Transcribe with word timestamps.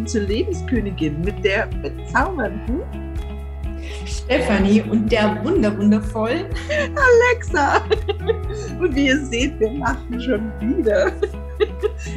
Queen 0.00 0.06
zur 0.06 0.22
Lebenskönigin 0.22 1.20
mit 1.20 1.44
der 1.44 1.66
bezaubernden 1.82 2.80
Stefanie 4.06 4.82
und 4.82 5.10
der 5.10 5.42
wunderwundervollen 5.44 6.46
Alexa. 7.30 7.82
Und 8.80 8.94
wie 8.94 9.06
ihr 9.06 9.24
seht, 9.24 9.58
wir 9.60 9.70
machen 9.72 10.20
schon 10.20 10.52
wieder. 10.60 11.12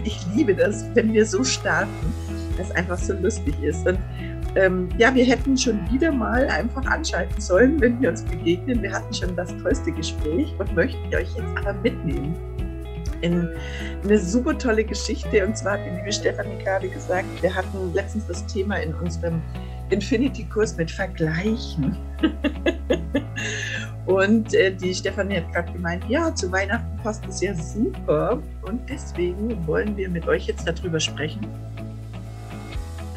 Ich 0.06 0.18
liebe 0.34 0.56
das, 0.56 0.86
wenn 0.94 1.12
wir 1.12 1.26
so 1.26 1.44
starten, 1.44 2.14
dass 2.58 2.72
einfach 2.72 2.98
so 2.98 3.14
lustig 3.14 3.54
ist. 3.62 3.86
Und 3.86 4.00
ähm, 4.56 4.88
ja, 4.98 5.14
wir 5.14 5.26
hätten 5.26 5.58
schon 5.58 5.80
wieder 5.92 6.12
mal 6.12 6.48
einfach 6.48 6.86
anschalten 6.86 7.42
sollen, 7.42 7.82
wenn 7.82 8.02
wir 8.02 8.10
uns 8.10 8.24
begegnen. 8.24 8.82
Wir 8.82 8.94
hatten 8.94 9.14
schon 9.14 9.36
das 9.36 9.56
tollste 9.58 9.92
Gespräch 9.92 10.54
und 10.58 10.74
möchten 10.74 11.14
euch 11.14 11.36
jetzt 11.36 11.58
aber 11.58 11.74
mitnehmen 11.74 12.34
in 13.24 13.50
eine 14.04 14.20
super 14.20 14.58
tolle 14.58 14.84
Geschichte. 14.84 15.46
Und 15.46 15.58
zwar 15.58 15.74
hat 15.74 15.86
die 15.86 15.96
liebe 15.98 16.12
Stefanie 16.12 16.58
gerade 16.64 16.90
gesagt, 16.90 17.28
wir 17.42 17.54
hatten 17.54 17.94
letztens 17.94 18.28
das 18.28 18.46
Thema 18.46 18.76
in 18.76 18.94
unserem 18.96 19.42
Infinity-Kurs 19.90 20.78
mit 20.78 20.92
Vergleichen. 20.92 21.98
und 24.06 24.54
äh, 24.54 24.76
die 24.76 24.94
Stefanie 24.94 25.38
hat 25.38 25.52
gerade 25.54 25.72
gemeint, 25.72 26.04
ja, 26.10 26.34
zu 26.36 26.52
Weihnachten 26.52 26.98
passt 27.02 27.26
es 27.28 27.42
ja 27.42 27.56
super. 27.56 28.42
Und 28.64 28.90
deswegen 28.90 29.66
wollen 29.66 29.96
wir 29.96 30.10
mit 30.10 30.28
euch 30.28 30.48
jetzt 30.48 30.68
darüber 30.68 31.00
sprechen. 31.00 31.48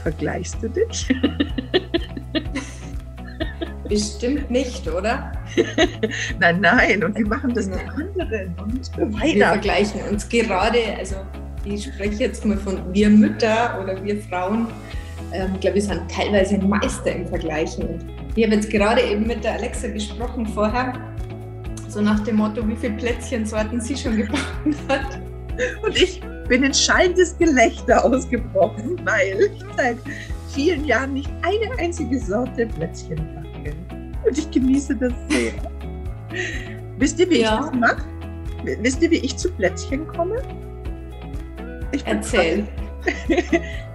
Vergleichst 0.02 0.62
du 0.62 0.68
dich? 0.68 1.08
Bestimmt 3.88 4.50
nicht, 4.50 4.88
oder? 4.88 5.32
nein, 6.40 6.60
nein. 6.60 7.04
Und 7.04 7.16
wir 7.16 7.26
machen 7.26 7.54
das 7.54 7.68
mit 7.68 7.80
anderen 7.88 8.54
und 8.62 8.90
Wir 8.96 9.46
vergleichen 9.46 10.00
uns 10.10 10.28
gerade, 10.28 10.78
also 10.98 11.16
ich 11.64 11.84
spreche 11.84 12.24
jetzt 12.24 12.44
mal 12.44 12.56
von 12.56 12.78
wir 12.92 13.10
Mütter 13.10 13.78
oder 13.82 14.02
wir 14.02 14.20
Frauen, 14.22 14.68
ähm, 15.32 15.52
ich 15.54 15.60
glaube, 15.60 15.76
wir 15.76 15.82
sind 15.82 16.02
teilweise 16.10 16.58
Meister 16.58 17.12
im 17.12 17.26
Vergleichen. 17.26 17.88
Und 17.88 18.04
ich 18.34 18.44
habe 18.44 18.54
jetzt 18.54 18.70
gerade 18.70 19.02
eben 19.02 19.26
mit 19.26 19.42
der 19.42 19.54
Alexa 19.54 19.88
gesprochen 19.88 20.46
vorher, 20.46 20.92
so 21.88 22.00
nach 22.00 22.20
dem 22.20 22.36
Motto, 22.36 22.66
wie 22.68 22.76
viele 22.76 22.94
Plätzchensorten 22.94 23.80
sie 23.80 23.96
schon 23.96 24.16
gebacken 24.16 24.76
hat. 24.88 25.20
Und 25.82 25.96
ich 25.96 26.20
bin 26.48 26.62
in 26.62 26.74
schallendes 26.74 27.36
Gelächter 27.38 28.04
ausgebrochen, 28.04 29.00
weil 29.04 29.40
ich 29.40 29.64
seit 29.76 29.96
vielen 30.54 30.84
Jahren 30.84 31.14
nicht 31.14 31.30
eine 31.42 31.78
einzige 31.78 32.18
Sorte 32.18 32.66
Plätzchen 32.66 33.16
backe. 33.16 33.45
Und 34.26 34.38
ich 34.38 34.50
genieße 34.50 34.96
das 34.96 35.12
sehr. 35.28 35.52
Wisst 36.98 37.18
ihr, 37.20 37.30
wie 37.30 37.40
ja. 37.40 37.54
ich 37.54 37.70
das 37.70 37.74
mache? 37.74 38.04
Wisst 38.80 39.02
ihr, 39.02 39.10
wie 39.10 39.18
ich 39.18 39.36
zu 39.36 39.50
Plätzchen 39.52 40.06
komme? 40.08 40.42
Erzähl. 42.04 42.66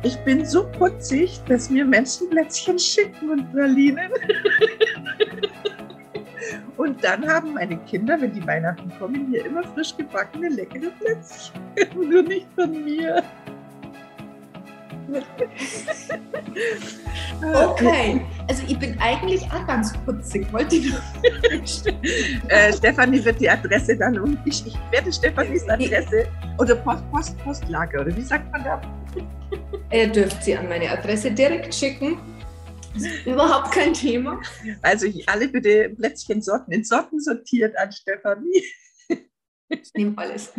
Ich 0.03 0.17
bin 0.23 0.43
so 0.43 0.65
putzig, 0.71 1.41
dass 1.47 1.69
mir 1.69 1.85
Menschen 1.85 2.29
Plätzchen 2.29 2.79
schicken 2.79 3.29
und 3.29 3.51
Pralinen. 3.51 4.09
Und 6.77 7.03
dann 7.03 7.27
haben 7.27 7.53
meine 7.53 7.77
Kinder, 7.85 8.19
wenn 8.19 8.33
die 8.33 8.45
Weihnachten 8.47 8.91
kommen, 8.97 9.27
hier 9.29 9.45
immer 9.45 9.63
frisch 9.63 9.95
gebackene, 9.95 10.49
leckere 10.49 10.89
Plätzchen. 10.99 11.61
Nur 12.09 12.23
nicht 12.23 12.47
von 12.55 12.83
mir. 12.83 13.21
Okay, 17.55 18.21
also 18.47 18.63
ich 18.67 18.77
bin 18.77 18.97
eigentlich 18.99 19.43
auch 19.51 19.65
ganz 19.65 19.93
putzig, 20.05 20.51
wollte 20.53 20.75
ich 20.75 20.93
äh, 22.49 22.71
Stefanie 22.73 23.23
wird 23.23 23.39
die 23.39 23.49
Adresse 23.49 23.97
dann 23.97 24.19
um. 24.19 24.37
Ich, 24.45 24.65
ich 24.65 24.77
werde 24.91 25.11
Stefanis 25.11 25.67
Adresse 25.67 26.27
oder 26.59 26.75
Post, 26.75 27.09
Post, 27.11 27.37
Postlager 27.39 28.01
oder 28.01 28.15
wie 28.15 28.21
sagt 28.21 28.51
man 28.51 28.63
da? 28.63 28.81
Ihr 29.91 30.07
dürft 30.07 30.43
sie 30.43 30.55
an 30.55 30.69
meine 30.69 30.89
Adresse 30.91 31.31
direkt 31.31 31.73
schicken. 31.73 32.19
Das 32.93 33.03
ist 33.03 33.25
überhaupt 33.25 33.71
kein 33.71 33.93
Thema. 33.93 34.39
Also 34.81 35.07
alle 35.27 35.47
bitte 35.47 35.89
Plätzchensorten 35.89 36.73
in 36.73 36.83
Sorten 36.83 37.19
sortiert 37.19 37.77
an 37.77 37.91
Stefanie. 37.91 38.63
Ich 39.69 39.93
nehme 39.93 40.17
alles. 40.17 40.51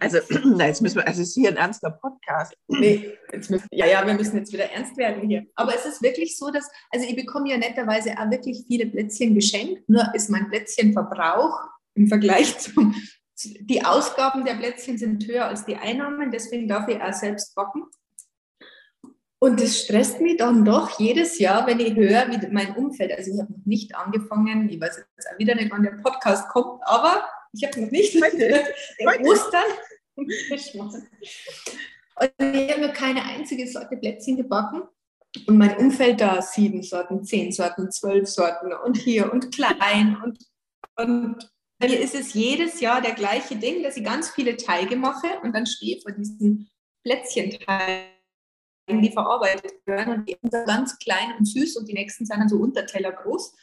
Also, 0.00 0.18
jetzt 0.58 0.82
müssen 0.82 0.96
wir, 0.96 1.06
also 1.06 1.22
es 1.22 1.28
ist 1.28 1.34
hier 1.34 1.50
ein 1.50 1.56
ernster 1.56 1.90
Podcast. 1.90 2.54
Nee, 2.68 3.16
jetzt 3.32 3.50
müssen, 3.50 3.66
ja, 3.70 3.86
ja, 3.86 4.06
wir 4.06 4.14
müssen 4.14 4.36
jetzt 4.36 4.52
wieder 4.52 4.70
ernst 4.70 4.96
werden 4.96 5.28
hier. 5.28 5.46
Aber 5.54 5.74
es 5.74 5.84
ist 5.84 6.02
wirklich 6.02 6.36
so, 6.36 6.50
dass, 6.50 6.68
also 6.90 7.06
ich 7.06 7.16
bekomme 7.16 7.50
ja 7.50 7.56
netterweise 7.56 8.12
auch 8.18 8.30
wirklich 8.30 8.64
viele 8.66 8.86
Plätzchen 8.86 9.34
geschenkt, 9.34 9.88
nur 9.88 10.14
ist 10.14 10.30
mein 10.30 10.48
Plätzchenverbrauch 10.48 11.60
im 11.94 12.08
Vergleich 12.08 12.58
zum, 12.58 12.94
die 13.44 13.84
Ausgaben 13.84 14.44
der 14.44 14.54
Plätzchen 14.54 14.98
sind 14.98 15.26
höher 15.26 15.46
als 15.46 15.64
die 15.64 15.76
Einnahmen, 15.76 16.30
deswegen 16.30 16.68
darf 16.68 16.88
ich 16.88 17.00
auch 17.00 17.12
selbst 17.12 17.54
backen. 17.54 17.84
Und 19.40 19.60
es 19.60 19.84
stresst 19.84 20.20
mich 20.20 20.36
dann 20.36 20.64
doch 20.64 20.98
jedes 20.98 21.38
Jahr, 21.38 21.64
wenn 21.68 21.78
ich 21.78 21.94
höre, 21.94 22.28
wie 22.28 22.44
mein 22.48 22.74
Umfeld, 22.74 23.12
also 23.16 23.30
ich 23.32 23.40
habe 23.40 23.52
noch 23.52 23.66
nicht 23.66 23.94
angefangen, 23.94 24.68
ich 24.68 24.80
weiß 24.80 24.96
jetzt 24.96 25.28
auch 25.32 25.38
wieder 25.38 25.54
nicht, 25.54 25.70
wann 25.70 25.84
der 25.84 25.92
Podcast 26.02 26.48
kommt, 26.48 26.82
aber 26.82 27.24
ich 27.58 27.68
habe 27.68 27.80
noch 27.80 27.90
nicht 27.90 28.14
heute, 28.22 28.64
heute. 29.04 29.24
Ostern 29.24 29.64
Und 30.16 30.32
ich 32.40 32.72
habe 32.72 32.80
mir 32.80 32.92
keine 32.92 33.22
einzige 33.22 33.68
Sorte 33.68 33.96
Plätzchen 33.96 34.36
gebacken. 34.36 34.82
Und 35.46 35.58
mein 35.58 35.76
Umfeld 35.76 36.20
da 36.20 36.42
sieben 36.42 36.82
Sorten, 36.82 37.22
zehn 37.22 37.52
Sorten, 37.52 37.92
zwölf 37.92 38.28
Sorten 38.28 38.72
und 38.72 38.96
hier 38.96 39.32
und 39.32 39.54
klein. 39.54 40.16
Und, 40.24 40.38
und 40.96 41.50
mir 41.80 42.00
ist 42.00 42.14
es 42.14 42.34
jedes 42.34 42.80
Jahr 42.80 43.00
der 43.00 43.12
gleiche 43.12 43.56
Ding, 43.56 43.82
dass 43.82 43.96
ich 43.96 44.04
ganz 44.04 44.30
viele 44.30 44.56
Teige 44.56 44.96
mache 44.96 45.38
und 45.42 45.54
dann 45.54 45.66
stehe 45.66 46.00
vor 46.00 46.10
diesen 46.10 46.68
Plätzchenteigen, 47.04 48.08
die 48.90 49.12
verarbeitet 49.12 49.74
werden. 49.86 50.14
Und 50.14 50.28
die 50.28 50.36
sind 50.40 50.52
so 50.52 50.64
ganz 50.64 50.98
klein 50.98 51.34
und 51.38 51.44
süß 51.44 51.76
und 51.76 51.88
die 51.88 51.94
nächsten 51.94 52.26
sind 52.26 52.40
dann 52.40 52.48
so 52.48 52.56
Unterteller 52.56 53.12
groß. 53.12 53.54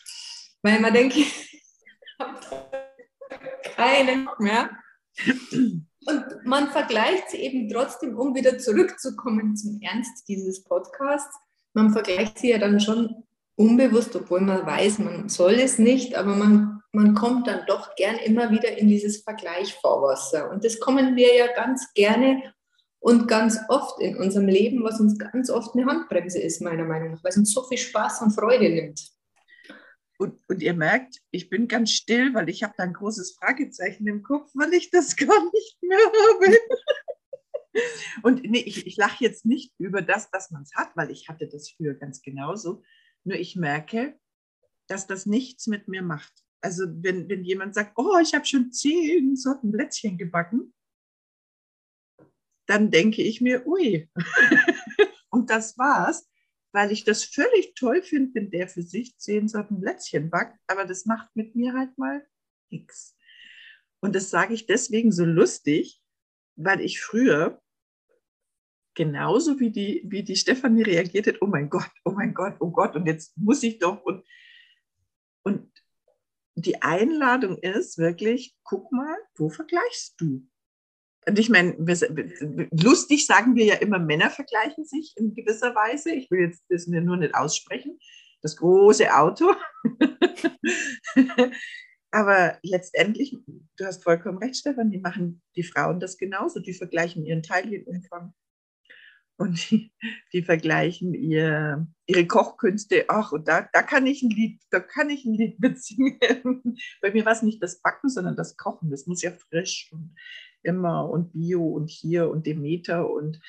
Weil 0.62 0.80
man 0.80 0.94
denkt, 0.94 1.18
keinen 3.76 4.30
mehr. 4.40 4.70
Und 6.08 6.24
man 6.44 6.70
vergleicht 6.70 7.30
sie 7.30 7.38
eben 7.38 7.70
trotzdem, 7.70 8.18
um 8.18 8.36
wieder 8.36 8.58
zurückzukommen 8.58 9.56
zum 9.56 9.80
Ernst 9.82 10.28
dieses 10.28 10.64
Podcasts. 10.64 11.36
Man 11.74 11.92
vergleicht 11.92 12.40
sie 12.40 12.52
ja 12.52 12.58
dann 12.58 12.80
schon 12.80 13.24
unbewusst, 13.56 14.16
obwohl 14.16 14.42
man 14.42 14.66
weiß, 14.66 15.00
man 15.00 15.30
soll 15.30 15.54
es 15.54 15.80
nicht, 15.80 16.16
aber 16.16 16.36
man, 16.36 16.82
man 16.92 17.16
kommt 17.16 17.48
dann 17.48 17.62
doch 17.68 17.96
gern 17.96 18.18
immer 18.18 18.52
wieder 18.52 18.78
in 18.78 18.88
dieses 18.88 19.24
Vergleichfahrwasser. 19.24 20.52
Und 20.52 20.64
das 20.64 20.80
kommen 20.80 21.16
wir 21.16 21.36
ja 21.36 21.48
ganz 21.54 21.94
gerne 21.94 22.54
und 23.00 23.28
ganz 23.28 23.60
oft 23.70 24.00
in 24.02 24.18
unserem 24.18 24.48
Leben, 24.48 24.84
was 24.84 25.00
uns 25.00 25.18
ganz 25.18 25.50
oft 25.50 25.76
eine 25.76 25.86
Handbremse 25.86 26.40
ist, 26.40 26.62
meiner 26.62 26.86
Meinung 26.86 27.12
nach, 27.12 27.24
weil 27.24 27.30
es 27.32 27.38
uns 27.38 27.54
so 27.54 27.64
viel 27.64 27.78
Spaß 27.78 28.22
und 28.22 28.32
Freude 28.32 28.70
nimmt. 28.70 29.15
Und, 30.18 30.40
und 30.48 30.62
ihr 30.62 30.74
merkt, 30.74 31.22
ich 31.32 31.50
bin 31.50 31.68
ganz 31.68 31.92
still, 31.92 32.34
weil 32.34 32.50
ich 32.50 32.64
habe 32.64 32.74
da 32.78 32.84
ein 32.84 32.94
großes 32.94 33.36
Fragezeichen 33.36 34.08
im 34.08 34.24
Kopf, 34.24 34.50
weil 34.54 34.74
ich 34.74 34.90
das 34.90 35.16
gar 35.18 35.44
nicht 35.52 35.78
mehr 35.82 35.98
habe. 35.98 36.58
Und 38.24 38.44
nee, 38.44 38.62
ich, 38.62 38.88
ich 38.88 38.96
lache 38.96 39.24
jetzt 39.24 39.46
nicht 39.46 39.74
über 39.78 40.02
das, 40.02 40.32
dass 40.32 40.52
man 40.52 40.64
es 40.64 40.74
hat, 40.76 40.96
weil 40.96 41.12
ich 41.12 41.28
hatte 41.28 41.48
das 41.48 41.70
früher 41.70 41.94
ganz 41.94 42.22
genauso. 42.22 42.84
Nur 43.26 43.38
ich 43.38 43.56
merke, 43.56 44.18
dass 44.88 45.08
das 45.08 45.26
nichts 45.26 45.68
mit 45.68 45.88
mir 45.88 46.02
macht. 46.02 46.34
Also 46.62 46.86
wenn, 46.88 47.28
wenn 47.28 47.44
jemand 47.44 47.76
sagt, 47.76 47.94
oh, 47.98 48.18
ich 48.22 48.34
habe 48.34 48.46
schon 48.46 48.72
zehn 48.72 49.36
Sorten 49.36 49.72
Plätzchen 49.72 50.18
gebacken, 50.18 50.74
dann 52.66 52.92
denke 52.92 53.22
ich 53.22 53.42
mir, 53.42 53.68
ui. 53.68 54.10
Und 55.30 55.50
das 55.50 55.78
war's 55.78 56.28
weil 56.76 56.92
ich 56.92 57.06
das 57.06 57.24
völlig 57.24 57.74
toll 57.76 58.02
finde, 58.02 58.36
wenn 58.36 58.52
der 58.52 58.68
für 58.68 58.82
sich 58.82 59.18
zehn 59.18 59.48
Sorten 59.48 59.80
Plätzchen 59.80 60.30
backt, 60.30 60.60
aber 60.68 60.84
das 60.84 61.06
macht 61.06 61.34
mit 61.34 61.56
mir 61.56 61.72
halt 61.74 61.98
mal 61.98 62.28
nichts. 62.70 63.16
Und 64.02 64.14
das 64.14 64.30
sage 64.30 64.54
ich 64.54 64.66
deswegen 64.66 65.14
so 65.14 65.24
lustig, 65.24 66.04
weil 66.58 66.82
ich 66.82 67.00
früher 67.00 67.62
genauso 68.94 69.58
wie 69.62 69.72
die, 69.72 70.04
wie 70.06 70.24
die 70.24 70.36
Stefanie 70.36 70.82
reagiert 70.82 71.28
hat, 71.28 71.42
oh 71.42 71.48
mein 71.48 71.70
Gott, 71.70 71.90
oh 72.04 72.12
mein 72.12 72.34
Gott, 72.34 72.58
oh 72.60 72.72
Gott, 72.72 72.94
und 72.98 73.06
jetzt 73.06 73.38
muss 73.38 73.64
ich 73.64 73.80
doch. 73.80 74.04
Und, 74.04 74.26
und 75.44 75.72
die 76.56 76.82
Einladung 76.82 77.58
ist 77.58 77.98
wirklich, 77.98 78.54
guck 78.66 78.92
mal, 78.92 79.18
wo 79.36 79.48
vergleichst 79.48 80.20
du? 80.20 80.46
Und 81.28 81.40
ich 81.40 81.50
meine, 81.50 81.76
lustig 82.72 83.26
sagen 83.26 83.56
wir 83.56 83.66
ja 83.66 83.76
immer, 83.76 84.00
Männer 84.00 84.30
vergleichen 84.30 84.86
sich 84.86 85.14
in 85.16 85.34
gewisser 85.34 85.74
Weise. 85.74 86.12
Ich 86.12 86.30
will 86.30 86.42
jetzt 86.42 86.64
das 86.70 86.88
nur 86.88 87.18
nicht 87.18 87.34
aussprechen. 87.34 87.98
Das 88.42 88.56
große 88.58 89.12
Auto. 89.14 89.52
Aber 92.12 92.60
letztendlich, 92.62 93.36
du 93.78 93.86
hast 93.86 94.04
vollkommen 94.04 94.38
recht, 94.38 94.58
Stefan, 94.58 94.92
die 94.92 95.00
machen 95.00 95.42
die 95.56 95.64
Frauen 95.64 96.00
das 96.00 96.18
genauso. 96.18 96.60
Die 96.60 96.74
vergleichen 96.74 97.26
ihren 97.26 97.44
Teilchenumfang 97.44 98.34
und 99.38 99.70
die, 99.70 99.92
die 100.34 100.44
vergleichen 100.44 101.14
ihr, 101.14 101.88
ihre 102.06 102.26
Kochkünste. 102.26 103.06
Ach, 103.10 103.32
und 103.32 103.48
da, 103.48 103.68
da 103.74 103.82
kann 103.84 104.06
ich 104.06 104.24
ein 104.24 104.30
Lied, 104.30 104.62
da 104.70 104.80
kann 104.80 105.10
ich 105.10 105.26
ein 105.26 105.34
Lied 105.34 105.60
mitsingen. 105.60 106.18
Bei 107.02 107.12
mir 107.12 107.26
war 107.26 107.34
es 107.34 107.42
nicht 107.42 107.62
das 107.62 107.82
Backen, 107.82 108.10
sondern 108.10 108.36
das 108.36 108.56
Kochen. 108.56 108.90
Das 108.92 109.08
muss 109.08 109.22
ja 109.22 109.32
frisch 109.32 109.90
und 109.92 110.16
immer 110.66 111.10
und 111.10 111.32
Bio 111.34 111.64
und 111.64 111.90
hier 111.90 112.30
und 112.30 112.46
Demeter 112.46 113.10
und 113.10 113.40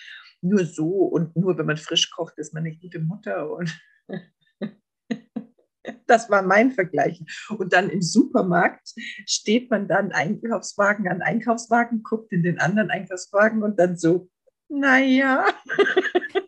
nur 0.41 0.65
so 0.65 0.91
und 0.91 1.37
nur 1.37 1.59
wenn 1.59 1.67
man 1.67 1.77
frisch 1.77 2.11
kocht, 2.11 2.39
ist 2.39 2.55
man 2.55 2.65
eine 2.65 2.77
gute 2.77 3.01
Mutter 3.01 3.51
und 3.51 3.77
das 6.07 6.31
war 6.31 6.43
mein 6.43 6.73
Vergleich. 6.73 7.23
Und 7.59 7.73
dann 7.73 7.91
im 7.91 8.03
Supermarkt 8.03 8.95
steht 9.27 9.71
man 9.71 9.89
dann 9.89 10.13
Einkaufswagen 10.13 11.09
an 11.09 11.23
Einkaufswagen, 11.23 12.03
guckt 12.03 12.33
in 12.33 12.43
den 12.43 12.59
anderen 12.59 12.91
Einkaufswagen 12.91 13.63
und 13.63 13.79
dann 13.79 13.97
so, 13.97 14.29
naja. 14.69 15.47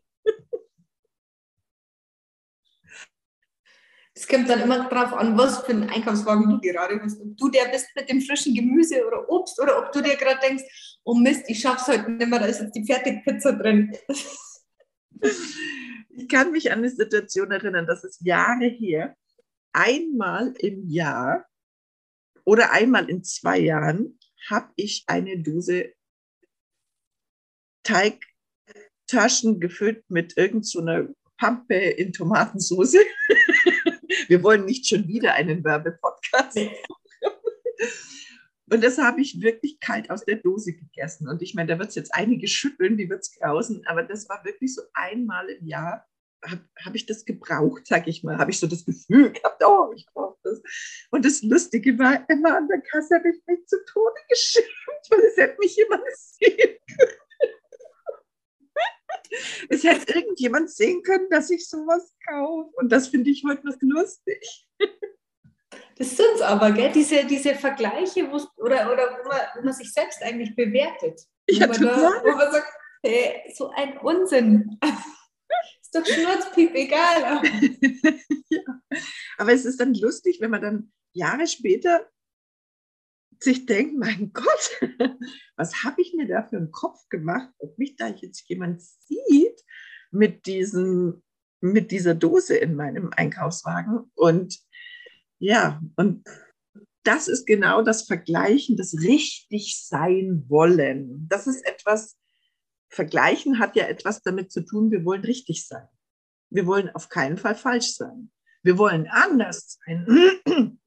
Es 4.19 4.26
kommt 4.26 4.49
dann 4.49 4.61
immer 4.61 4.88
darauf 4.88 5.12
an, 5.12 5.38
was 5.38 5.61
für 5.61 5.70
einen 5.70 5.88
Einkaufswagen 5.88 6.50
du 6.50 6.61
gerade 6.61 7.00
hast. 7.00 7.20
Ob 7.20 7.37
du 7.37 7.49
der 7.50 7.67
bist 7.67 7.87
mit 7.94 8.11
dem 8.11 8.20
frischen 8.20 8.53
Gemüse 8.53 9.06
oder 9.06 9.31
Obst 9.31 9.61
oder 9.61 9.79
ob 9.79 9.93
du 9.93 10.00
dir 10.00 10.17
gerade 10.17 10.41
denkst, 10.41 10.65
oh 11.05 11.15
Mist, 11.15 11.44
ich 11.47 11.61
schaff's 11.61 11.87
heute 11.87 12.11
nicht 12.11 12.29
mehr, 12.29 12.41
da 12.41 12.47
ist 12.47 12.61
jetzt 12.61 12.75
die 12.75 12.85
Fertigpizza 12.85 13.53
drin. 13.53 13.97
Ich 16.11 16.26
kann 16.26 16.50
mich 16.50 16.73
an 16.73 16.79
eine 16.79 16.91
Situation 16.91 17.53
erinnern, 17.53 17.87
das 17.87 18.03
ist 18.03 18.26
Jahre 18.26 18.67
her. 18.67 19.17
Einmal 19.73 20.53
im 20.59 20.88
Jahr 20.88 21.47
oder 22.44 22.73
einmal 22.73 23.09
in 23.09 23.23
zwei 23.23 23.61
Jahren 23.61 24.19
habe 24.50 24.73
ich 24.75 25.05
eine 25.06 25.41
Dose 25.41 25.93
Teigtaschen 27.85 29.61
gefüllt 29.61 30.11
mit 30.11 30.37
irgendeiner 30.37 31.05
so 31.05 31.15
Pampe 31.37 31.76
in 31.76 32.12
Tomatensauce. 32.12 32.97
Wir 34.28 34.42
wollen 34.42 34.66
nicht 34.66 34.86
schon 34.86 35.08
wieder 35.08 35.34
einen 35.34 35.64
Werbepodcast. 35.64 36.58
Und 38.70 38.84
das 38.84 38.98
habe 38.98 39.22
ich 39.22 39.40
wirklich 39.40 39.80
kalt 39.80 40.10
aus 40.10 40.26
der 40.26 40.36
Dose 40.36 40.75
gegessen. 40.75 41.26
Und 41.26 41.40
ich 41.40 41.54
meine, 41.54 41.69
da 41.69 41.78
wird 41.78 41.88
es 41.88 41.94
jetzt 41.94 42.14
einige 42.14 42.46
schütteln, 42.46 42.98
die 42.98 43.08
wird 43.08 43.22
es 43.22 43.32
grausen, 43.32 43.82
aber 43.86 44.02
das 44.02 44.28
war 44.28 44.44
wirklich 44.44 44.75
so 44.75 44.82
einmal 44.92 45.48
im 45.48 45.66
Jahr, 45.66 46.06
habe 46.44 46.60
hab 46.84 46.94
ich 46.94 47.06
das 47.06 47.25
gebraucht, 47.25 47.86
sag 47.86 48.06
ich 48.06 48.22
mal, 48.22 48.36
habe 48.36 48.50
ich 48.50 48.60
so 48.60 48.66
das 48.66 48.84
Gefühl 48.84 49.32
gehabt, 49.32 49.64
oh, 49.64 49.90
ich 49.96 50.06
brauche 50.12 50.36
das. 50.42 50.60
Und 51.10 51.24
das 51.24 51.42
Lustige 51.42 51.98
war, 51.98 52.28
immer 52.28 52.58
an 52.58 52.69
der 52.69 52.82
Kasse 52.82 53.14
habe 53.14 53.31
ich 53.31 53.40
mich 53.46 53.66
zu 53.66 53.82
Tode 53.86 54.20
geschämt, 54.28 54.66
weil 55.08 55.20
es 55.20 55.36
hätte 55.38 55.58
mich 55.58 55.74
jemand 55.74 56.02
sehen 56.14 56.76
können. 56.94 57.27
Es 59.69 59.84
hätte 59.84 60.14
irgendjemand 60.14 60.70
sehen 60.70 61.02
können, 61.02 61.28
dass 61.30 61.50
ich 61.50 61.69
sowas 61.69 62.14
kaufe. 62.28 62.70
Und 62.76 62.90
das 62.90 63.08
finde 63.08 63.30
ich 63.30 63.44
heute 63.46 63.66
noch 63.66 63.76
lustig. 63.80 64.66
Das 65.96 66.16
sind 66.16 66.28
es 66.36 66.42
aber, 66.42 66.70
gell? 66.70 66.92
Diese, 66.92 67.25
diese 67.25 67.54
Vergleiche, 67.54 68.30
wo, 68.30 68.36
oder, 68.62 68.92
oder 68.92 69.19
wo, 69.19 69.28
man, 69.28 69.40
wo 69.56 69.62
man 69.64 69.75
sich 69.75 69.92
selbst 69.92 70.22
eigentlich 70.22 70.54
bewertet. 70.54 71.20
Ja, 71.48 71.66
wo, 71.66 71.72
man 71.72 71.82
da, 71.82 72.22
wo 72.25 72.36
man 72.36 72.52
sagt, 72.52 72.72
hey, 73.02 73.52
so 73.54 73.70
ein 73.70 73.98
Unsinn. 73.98 74.78
ist 75.82 75.94
doch 75.94 76.06
schnurzpiep 76.06 76.74
egal. 76.74 77.42
ja. 78.48 78.60
Aber 79.38 79.52
es 79.52 79.64
ist 79.64 79.81
dann 79.81 79.94
lustig, 79.94 80.38
wenn 80.40 80.50
man 80.50 80.62
dann 80.62 80.92
Jahre 81.12 81.46
später 81.46 82.08
sich 83.43 83.67
denkt, 83.67 83.99
mein 83.99 84.32
Gott, 84.32 84.81
was 85.56 85.85
habe 85.85 86.00
ich 86.00 86.14
mir 86.14 86.26
da 86.26 86.43
für 86.43 86.56
einen 86.56 86.73
Kopf 86.73 87.08
gemacht, 87.08 87.49
ob 87.58 87.79
mich 87.79 87.96
da 87.96 88.08
jetzt 88.08 88.49
jemand 88.49 88.82
sieht 88.82 89.64
mit, 90.11 90.46
diesem, 90.46 91.23
mit 91.61 91.90
dieser 91.90 92.14
Dose 92.14 92.56
in 92.56 92.75
meinem 92.75 93.11
Einkaufswagen. 93.14 94.11
Und 94.14 94.58
ja, 95.38 95.81
und 95.96 96.26
das 97.05 97.29
ist 97.29 97.46
genau 97.46 97.82
das 97.82 98.06
Vergleichen, 98.06 98.76
das 98.76 98.94
richtig 98.94 99.82
sein 99.87 100.44
wollen. 100.49 101.26
Das 101.29 101.46
ist 101.46 101.67
etwas, 101.67 102.19
Vergleichen 102.91 103.58
hat 103.58 103.76
ja 103.76 103.87
etwas 103.87 104.23
damit 104.23 104.50
zu 104.50 104.62
tun, 104.62 104.91
wir 104.91 105.05
wollen 105.05 105.23
richtig 105.23 105.67
sein. 105.67 105.87
Wir 106.50 106.67
wollen 106.67 106.88
auf 106.91 107.08
keinen 107.08 107.37
Fall 107.37 107.55
falsch 107.55 107.94
sein. 107.94 108.31
Wir 108.62 108.79
wollen 108.79 109.06
anders 109.08 109.79
sein. 109.84 110.06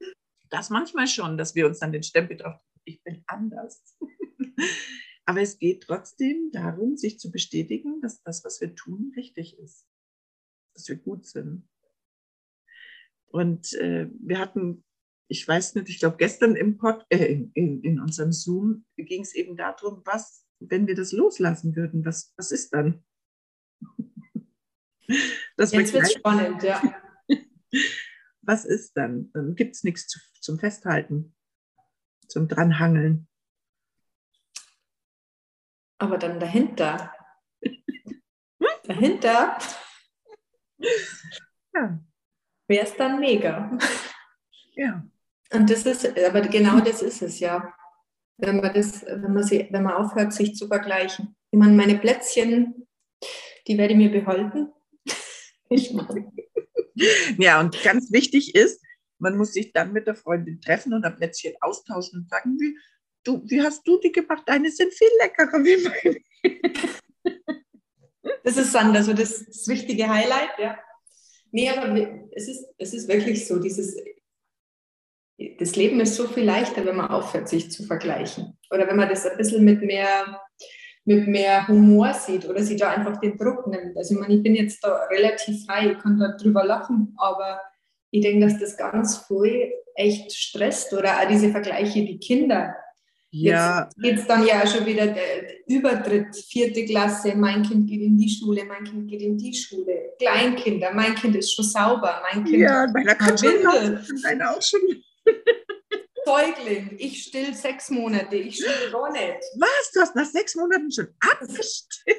Das 0.51 0.69
manchmal 0.69 1.07
schon, 1.07 1.38
dass 1.38 1.56
wir 1.56 1.65
uns 1.65 1.80
dann 1.80 1.94
den 1.94 2.03
Stempel 2.03 2.38
drauf, 2.38 2.62
ich 2.83 3.01
bin 3.03 3.24
anders. 3.25 3.98
Aber 5.25 5.42
es 5.42 5.57
geht 5.57 5.83
trotzdem 5.83 6.51
darum, 6.51 6.98
sich 6.98 7.19
zu 7.19 7.31
bestätigen, 7.31 8.01
dass 8.01 8.21
das, 8.21 8.44
was 8.44 8.59
wir 8.59 8.75
tun, 8.75 9.13
richtig 9.15 9.57
ist. 9.57 9.88
Dass 10.75 10.89
wir 10.89 10.98
gut 10.98 11.25
sind. 11.25 11.69
Und 13.27 13.74
äh, 13.75 14.09
wir 14.19 14.39
hatten, 14.39 14.83
ich 15.30 15.48
weiß 15.48 15.75
nicht, 15.75 15.88
ich 15.88 16.00
glaube 16.00 16.18
gestern 16.18 16.57
im 16.57 16.77
Pod, 16.77 17.06
äh, 17.09 17.27
in, 17.27 17.51
in, 17.54 17.81
in 17.83 18.00
unserem 18.01 18.33
Zoom 18.33 18.86
ging 18.97 19.21
es 19.21 19.33
eben 19.33 19.56
darum, 19.56 20.01
was, 20.04 20.45
wenn 20.59 20.86
wir 20.86 20.95
das 20.95 21.13
loslassen 21.13 21.77
würden, 21.77 22.04
was, 22.04 22.33
was 22.36 22.51
ist 22.51 22.74
dann? 22.74 23.04
Das 25.57 25.74
Jetzt 25.74 25.92
wird 25.92 26.09
spannend, 26.09 26.63
ja. 26.63 26.81
was 28.41 28.65
ist 28.65 28.97
dann? 28.97 29.31
Dann 29.33 29.55
gibt 29.55 29.75
es 29.75 29.83
nichts 29.83 30.07
zu, 30.07 30.19
zum 30.39 30.59
Festhalten, 30.59 31.35
zum 32.27 32.47
Dranhangeln. 32.47 33.27
Aber 35.99 36.17
dann 36.17 36.39
dahinter, 36.39 37.13
dahinter, 38.83 39.57
ja. 41.75 41.99
wäre 42.67 42.85
es 42.85 42.95
dann 42.95 43.19
mega. 43.19 43.77
Ja. 44.73 45.05
Und 45.53 45.69
das 45.69 45.85
ist, 45.85 46.17
aber 46.17 46.41
genau 46.41 46.79
das 46.79 47.01
ist 47.01 47.21
es 47.21 47.39
ja. 47.39 47.73
Wenn 48.37 48.57
man, 48.57 48.73
das, 48.73 49.05
wenn 49.05 49.33
man, 49.33 49.44
sie, 49.44 49.67
wenn 49.69 49.83
man 49.83 49.94
aufhört, 49.94 50.33
sich 50.33 50.55
zu 50.55 50.67
vergleichen. 50.67 51.35
Ich 51.51 51.59
meine, 51.59 51.73
meine 51.73 51.99
Plätzchen, 51.99 52.87
die 53.67 53.77
werde 53.77 53.94
ich 53.94 53.99
mir 53.99 54.11
behalten. 54.11 54.71
Ich 55.69 55.94
mag 55.94 56.09
ja, 57.38 57.59
und 57.59 57.81
ganz 57.83 58.12
wichtig 58.12 58.56
ist, 58.56 58.81
man 59.19 59.38
muss 59.38 59.53
sich 59.53 59.71
dann 59.71 59.94
mit 59.94 60.07
der 60.07 60.15
Freundin 60.15 60.59
treffen 60.62 60.94
und 60.94 61.06
ein 61.06 61.15
Plätzchen 61.15 61.53
austauschen 61.62 62.21
und 62.21 62.30
sagen, 62.30 62.57
wie, 62.59 62.77
du, 63.24 63.44
wie 63.45 63.62
hast 63.62 63.88
du 63.88 64.00
die 64.00 64.12
gemacht? 64.12 64.44
Deine 64.45 64.71
sind 64.71 64.94
viel 64.94 65.09
leckerer 65.19 65.63
wie 65.63 65.83
meine. 65.83 66.21
Das 68.44 68.57
ist 68.57 68.73
dann 68.73 68.95
also 68.95 69.14
das, 69.14 69.45
das 69.45 69.68
wichtige 69.68 70.07
Highlight, 70.07 70.57
ja. 70.57 70.78
Nee, 71.52 71.69
aber 71.69 71.95
es 72.31 72.47
ist, 72.47 72.66
es 72.78 72.94
ist 72.94 73.07
wirklich 73.07 73.47
so, 73.47 73.59
dieses, 73.59 73.95
das 75.59 75.75
Leben 75.75 75.99
ist 75.99 76.16
so 76.16 76.28
viel 76.28 76.44
leichter, 76.44 76.85
wenn 76.85 76.95
man 76.95 77.09
aufhört, 77.09 77.49
sich 77.49 77.71
zu 77.71 77.83
vergleichen. 77.83 78.57
Oder 78.69 78.87
wenn 78.87 78.95
man 78.95 79.09
das 79.09 79.25
ein 79.25 79.37
bisschen 79.37 79.64
mit 79.64 79.81
mehr 79.81 80.42
mit 81.15 81.27
mehr 81.27 81.68
Humor 81.68 82.13
sieht 82.13 82.47
oder 82.47 82.61
sie 82.61 82.75
da 82.75 82.91
einfach 82.91 83.19
den 83.19 83.37
Druck 83.37 83.68
nimmt. 83.68 83.97
Also 83.97 84.13
ich 84.13 84.19
meine, 84.19 84.35
ich 84.35 84.44
bin 84.44 84.56
jetzt 84.56 84.83
da 84.83 85.06
relativ 85.09 85.65
frei, 85.65 85.91
ich 85.91 85.99
kann 85.99 86.19
da 86.19 86.35
drüber 86.37 86.65
lachen, 86.65 87.13
aber 87.18 87.61
ich 88.11 88.21
denke, 88.21 88.45
dass 88.45 88.59
das 88.59 88.77
ganz 88.77 89.25
viel 89.27 89.71
echt 89.95 90.31
stresst 90.33 90.94
oder 90.94 91.19
auch 91.19 91.27
diese 91.27 91.49
Vergleiche, 91.49 92.06
die 92.06 92.19
Kinder. 92.19 92.75
Ja. 93.33 93.83
Jetzt 93.83 93.97
geht 93.97 94.19
es 94.19 94.27
dann 94.27 94.45
ja 94.45 94.61
auch 94.61 94.68
schon 94.68 94.85
wieder 94.85 95.07
der 95.07 95.65
Übertritt, 95.68 96.35
vierte 96.35 96.83
Klasse, 96.83 97.33
mein 97.35 97.63
Kind 97.63 97.89
geht 97.89 98.01
in 98.01 98.18
die 98.18 98.30
Schule, 98.30 98.65
mein 98.65 98.83
Kind 98.83 99.09
geht 99.09 99.21
in 99.21 99.37
die 99.37 99.53
Schule, 99.53 100.13
Kleinkinder, 100.19 100.94
mein 100.94 101.15
Kind 101.15 101.37
ist 101.37 101.53
schon 101.53 101.63
sauber, 101.63 102.21
mein 102.30 102.44
Kind 102.44 102.57
ja, 102.57 102.87
meiner 102.94 103.15
kann 103.15 103.37
schon 103.37 103.63
laufen, 103.63 104.41
auch 104.41 104.61
schon. 104.61 104.81
Säugling, 106.25 106.95
ich 106.97 107.23
still 107.23 107.54
sechs 107.54 107.90
Monate, 107.90 108.35
ich 108.35 108.56
still 108.56 108.92
gar 108.92 109.11
nicht. 109.11 109.44
Was? 109.57 109.92
Du 109.94 110.01
hast 110.01 110.16
nach 110.16 110.25
sechs 110.25 110.56
Monaten 110.56 110.92
schon 110.92 111.07
abgestillt? 111.19 112.18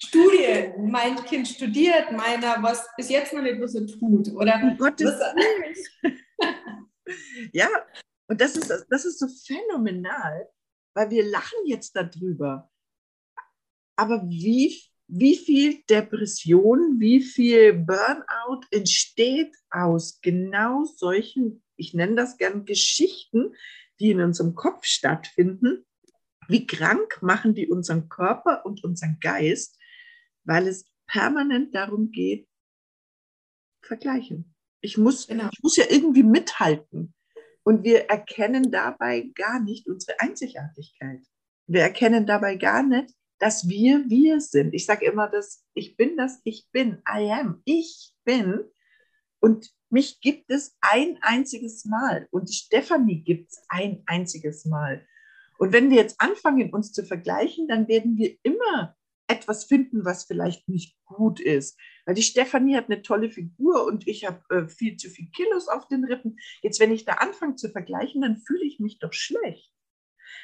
Studien, 0.00 0.90
mein 0.90 1.16
Kind 1.24 1.48
studiert, 1.48 2.12
meiner, 2.12 2.62
was 2.62 2.86
bis 2.96 3.10
jetzt 3.10 3.32
noch 3.32 3.42
nicht, 3.42 3.60
was 3.60 3.74
er 3.74 3.86
tut. 3.86 4.28
Oder 4.34 4.60
um 4.62 4.76
Gottes 4.78 5.06
Willen. 5.06 6.16
ja, 7.52 7.68
und 8.28 8.40
das 8.40 8.56
ist, 8.56 8.86
das 8.88 9.04
ist 9.04 9.18
so 9.18 9.26
phänomenal, 9.28 10.48
weil 10.94 11.10
wir 11.10 11.24
lachen 11.24 11.58
jetzt 11.66 11.94
darüber. 11.96 12.70
Aber 13.96 14.22
wie, 14.28 14.80
wie 15.08 15.36
viel 15.36 15.82
Depression, 15.90 17.00
wie 17.00 17.20
viel 17.20 17.74
Burnout 17.74 18.66
entsteht 18.70 19.54
aus 19.70 20.20
genau 20.20 20.84
solchen 20.84 21.62
ich 21.78 21.94
nenne 21.94 22.16
das 22.16 22.36
gern 22.36 22.64
Geschichten, 22.64 23.54
die 24.00 24.10
in 24.10 24.20
unserem 24.20 24.54
Kopf 24.54 24.84
stattfinden. 24.84 25.86
Wie 26.48 26.66
krank 26.66 27.18
machen 27.22 27.54
die 27.54 27.68
unseren 27.68 28.08
Körper 28.08 28.64
und 28.64 28.84
unseren 28.84 29.18
Geist, 29.20 29.78
weil 30.44 30.66
es 30.66 30.86
permanent 31.06 31.74
darum 31.74 32.10
geht, 32.10 32.48
vergleichen. 33.82 34.54
Ich 34.80 34.96
muss, 34.96 35.26
genau. 35.26 35.48
ich 35.52 35.62
muss 35.62 35.76
ja 35.76 35.84
irgendwie 35.88 36.22
mithalten. 36.22 37.14
Und 37.64 37.84
wir 37.84 38.06
erkennen 38.08 38.70
dabei 38.70 39.30
gar 39.34 39.60
nicht 39.60 39.86
unsere 39.86 40.18
Einzigartigkeit. 40.20 41.20
Wir 41.66 41.82
erkennen 41.82 42.26
dabei 42.26 42.56
gar 42.56 42.82
nicht, 42.82 43.14
dass 43.38 43.68
wir 43.68 44.04
wir 44.08 44.40
sind. 44.40 44.74
Ich 44.74 44.86
sage 44.86 45.06
immer, 45.06 45.28
dass 45.28 45.64
ich 45.74 45.96
bin 45.96 46.16
das, 46.16 46.40
ich 46.44 46.66
bin, 46.72 47.02
I 47.08 47.30
am, 47.30 47.62
ich 47.64 48.14
bin. 48.24 48.64
Und 49.40 49.70
mich 49.90 50.20
gibt 50.20 50.50
es 50.50 50.76
ein 50.80 51.18
einziges 51.22 51.84
Mal 51.84 52.28
und 52.30 52.52
Stefanie 52.52 53.22
gibt 53.22 53.52
es 53.52 53.62
ein 53.68 54.02
einziges 54.06 54.64
Mal. 54.64 55.06
Und 55.58 55.72
wenn 55.72 55.90
wir 55.90 55.96
jetzt 55.96 56.20
anfangen, 56.20 56.72
uns 56.72 56.92
zu 56.92 57.04
vergleichen, 57.04 57.68
dann 57.68 57.88
werden 57.88 58.16
wir 58.16 58.36
immer 58.42 58.96
etwas 59.28 59.64
finden, 59.64 60.04
was 60.04 60.24
vielleicht 60.24 60.68
nicht 60.68 60.96
gut 61.04 61.40
ist. 61.40 61.78
Weil 62.06 62.14
die 62.14 62.22
Stefanie 62.22 62.76
hat 62.76 62.86
eine 62.86 63.02
tolle 63.02 63.30
Figur 63.30 63.84
und 63.84 64.08
ich 64.08 64.24
habe 64.24 64.42
äh, 64.48 64.68
viel 64.68 64.96
zu 64.96 65.10
viel 65.10 65.28
Kilos 65.30 65.68
auf 65.68 65.86
den 65.88 66.04
Rippen. 66.04 66.38
Jetzt, 66.62 66.80
wenn 66.80 66.92
ich 66.92 67.04
da 67.04 67.14
anfange 67.14 67.56
zu 67.56 67.70
vergleichen, 67.70 68.22
dann 68.22 68.38
fühle 68.38 68.64
ich 68.64 68.80
mich 68.80 68.98
doch 68.98 69.12
schlecht. 69.12 69.72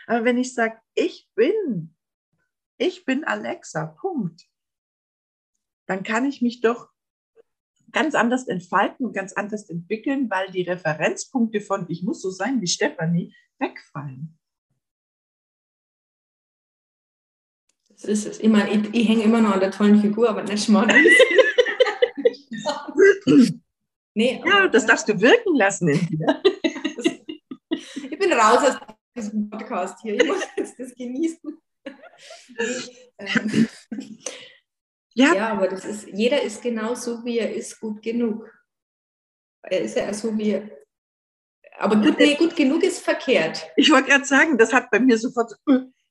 Aber 0.06 0.24
wenn 0.24 0.38
ich 0.38 0.54
sage, 0.54 0.78
ich 0.94 1.30
bin, 1.34 1.96
ich 2.76 3.04
bin 3.04 3.24
Alexa, 3.24 3.86
Punkt, 3.86 4.46
dann 5.86 6.02
kann 6.02 6.26
ich 6.26 6.42
mich 6.42 6.60
doch 6.60 6.88
ganz 7.94 8.14
anders 8.14 8.46
entfalten 8.46 9.06
und 9.06 9.14
ganz 9.14 9.32
anders 9.32 9.70
entwickeln, 9.70 10.28
weil 10.28 10.50
die 10.50 10.62
Referenzpunkte 10.62 11.62
von 11.62 11.86
ich 11.88 12.02
muss 12.02 12.20
so 12.20 12.28
sein 12.30 12.60
wie 12.60 12.66
Stefanie 12.66 13.34
wegfallen. 13.58 14.38
Das 17.88 18.04
ist 18.04 18.26
es. 18.26 18.40
Ich 18.40 18.48
meine, 18.48 18.70
ich, 18.70 18.92
ich 18.92 19.08
hänge 19.08 19.22
immer 19.22 19.40
noch 19.40 19.52
an 19.52 19.60
der 19.60 19.70
tollen 19.70 20.00
Figur, 20.00 20.28
aber 20.28 20.42
nicht 20.42 20.64
schmal. 20.64 20.88
nee, 24.14 24.42
ja, 24.44 24.68
das 24.68 24.84
darfst 24.84 25.08
du 25.08 25.18
wirken 25.20 25.54
lassen 25.56 25.88
in 25.88 26.06
dir. 26.08 26.42
ich 27.70 28.18
bin 28.18 28.32
raus 28.32 28.58
aus 28.68 28.76
diesem 29.16 29.48
Podcast 29.48 30.00
hier. 30.02 30.16
Ich 30.16 30.26
muss 30.26 30.42
jetzt 30.56 30.78
das 30.78 30.94
genießen. 30.94 31.56
Ähm, 33.18 33.68
ja. 35.14 35.34
ja, 35.34 35.48
aber 35.50 35.68
das 35.68 35.84
ist, 35.84 36.08
jeder 36.08 36.42
ist 36.42 36.62
genau 36.62 36.94
so, 36.94 37.24
wie 37.24 37.38
er 37.38 37.54
ist, 37.54 37.80
gut 37.80 38.02
genug. 38.02 38.50
Er 39.62 39.80
ist 39.80 39.96
ja 39.96 40.12
so, 40.12 40.36
wie 40.36 40.50
er. 40.50 40.70
Aber 41.78 41.96
gut, 41.96 42.18
nee, 42.18 42.34
gut 42.34 42.54
genug 42.54 42.82
ist 42.82 43.00
verkehrt. 43.00 43.66
Ich 43.76 43.90
wollte 43.90 44.10
gerade 44.10 44.24
sagen, 44.24 44.58
das 44.58 44.72
hat 44.72 44.90
bei 44.90 45.00
mir 45.00 45.18
sofort. 45.18 45.52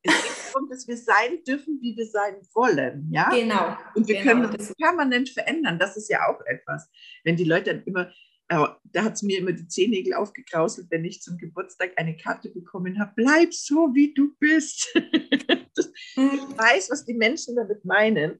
Es 0.05 0.21
geht 0.21 0.53
darum, 0.53 0.69
dass 0.69 0.87
wir 0.87 0.97
sein 0.97 1.41
dürfen, 1.47 1.79
wie 1.81 1.95
wir 1.95 2.05
sein 2.05 2.35
wollen. 2.53 3.09
Ja? 3.11 3.29
Genau. 3.29 3.77
Und 3.95 4.07
wir 4.07 4.19
genau, 4.19 4.27
können 4.27 4.45
uns 4.45 4.73
permanent 4.75 5.29
verändern. 5.29 5.79
Das 5.79 5.95
ist 5.95 6.09
ja 6.09 6.27
auch 6.27 6.41
etwas. 6.45 6.89
Wenn 7.23 7.37
die 7.37 7.45
Leute 7.45 7.73
dann 7.73 7.83
immer 7.83 8.11
da 8.47 9.03
hat 9.03 9.13
es 9.13 9.23
mir 9.23 9.39
immer 9.39 9.51
die 9.51 9.67
Zehennägel 9.67 10.13
aufgekrauselt, 10.13 10.87
wenn 10.91 11.05
ich 11.05 11.21
zum 11.21 11.37
Geburtstag 11.37 11.93
eine 11.95 12.15
Karte 12.17 12.49
bekommen 12.49 12.99
habe. 12.99 13.13
Bleib 13.15 13.53
so, 13.53 13.93
wie 13.93 14.13
du 14.13 14.35
bist. 14.39 14.91
ich 14.95 16.17
weiß, 16.17 16.89
was 16.91 17.05
die 17.05 17.13
Menschen 17.13 17.55
damit 17.55 17.83
meinen. 17.85 18.39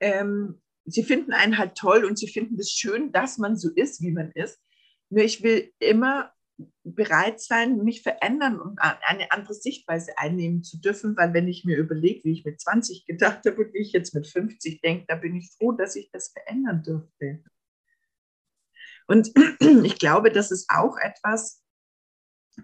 Ähm, 0.00 0.60
sie 0.84 1.02
finden 1.02 1.32
einen 1.32 1.58
halt 1.58 1.76
toll 1.76 2.04
und 2.04 2.18
sie 2.18 2.28
finden 2.28 2.58
es 2.58 2.70
schön, 2.70 3.12
dass 3.12 3.38
man 3.38 3.56
so 3.56 3.70
ist, 3.70 4.00
wie 4.02 4.12
man 4.12 4.30
ist. 4.32 4.60
Nur 5.10 5.24
ich 5.24 5.42
will 5.42 5.72
immer 5.78 6.32
bereit 6.84 7.40
sein, 7.40 7.84
mich 7.84 8.02
verändern 8.02 8.58
und 8.60 8.78
eine 8.78 9.30
andere 9.30 9.52
Sichtweise 9.52 10.16
einnehmen 10.16 10.62
zu 10.62 10.80
dürfen, 10.80 11.16
weil 11.16 11.34
wenn 11.34 11.48
ich 11.48 11.64
mir 11.64 11.76
überlege, 11.76 12.24
wie 12.24 12.32
ich 12.32 12.44
mit 12.44 12.60
20 12.60 13.04
gedacht 13.04 13.44
habe 13.44 13.56
und 13.56 13.74
wie 13.74 13.82
ich 13.82 13.92
jetzt 13.92 14.14
mit 14.14 14.26
50 14.26 14.80
denke, 14.80 15.04
da 15.06 15.16
bin 15.16 15.36
ich 15.36 15.50
froh, 15.52 15.72
dass 15.72 15.96
ich 15.96 16.10
das 16.10 16.32
verändern 16.32 16.82
durfte. 16.82 17.44
Und 19.06 19.32
ich 19.84 19.98
glaube, 19.98 20.32
das 20.32 20.50
ist 20.50 20.70
auch 20.70 20.96
etwas, 20.98 21.62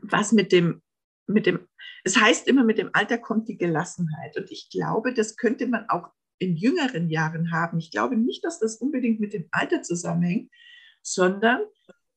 was 0.01 0.33
mit 0.33 0.53
dem, 0.53 0.83
mit 1.27 1.47
dem, 1.47 1.69
es 2.05 2.17
heißt 2.17 2.49
immer, 2.49 2.65
mit 2.65 2.79
dem 2.79 2.91
Alter 2.95 3.19
kommt 3.19 3.49
die 3.49 3.59
Gelassenheit. 3.59 4.37
Und 4.37 4.51
ich 4.51 4.71
glaube, 4.71 5.13
das 5.13 5.37
könnte 5.37 5.67
man 5.67 5.89
auch 5.89 6.11
in 6.43 6.57
jüngeren 6.57 7.09
Jahren 7.09 7.53
haben. 7.53 7.79
Ich 7.79 7.91
glaube 7.91 8.17
nicht, 8.17 8.45
dass 8.45 8.59
das 8.59 8.77
unbedingt 8.77 9.21
mit 9.21 9.33
dem 9.33 9.49
Alter 9.51 9.83
zusammenhängt, 9.83 10.51
sondern 11.03 11.61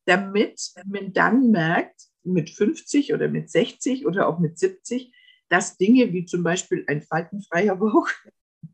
damit 0.05 0.73
man 0.85 1.13
dann 1.13 1.51
merkt, 1.51 2.09
mit 2.23 2.49
50 2.49 3.13
oder 3.13 3.27
mit 3.27 3.49
60 3.49 4.05
oder 4.05 4.27
auch 4.27 4.39
mit 4.39 4.57
70, 4.57 5.13
dass 5.49 5.77
Dinge 5.77 6.11
wie 6.11 6.25
zum 6.25 6.43
Beispiel 6.43 6.83
ein 6.87 7.03
faltenfreier 7.03 7.75
Bauch 7.75 8.09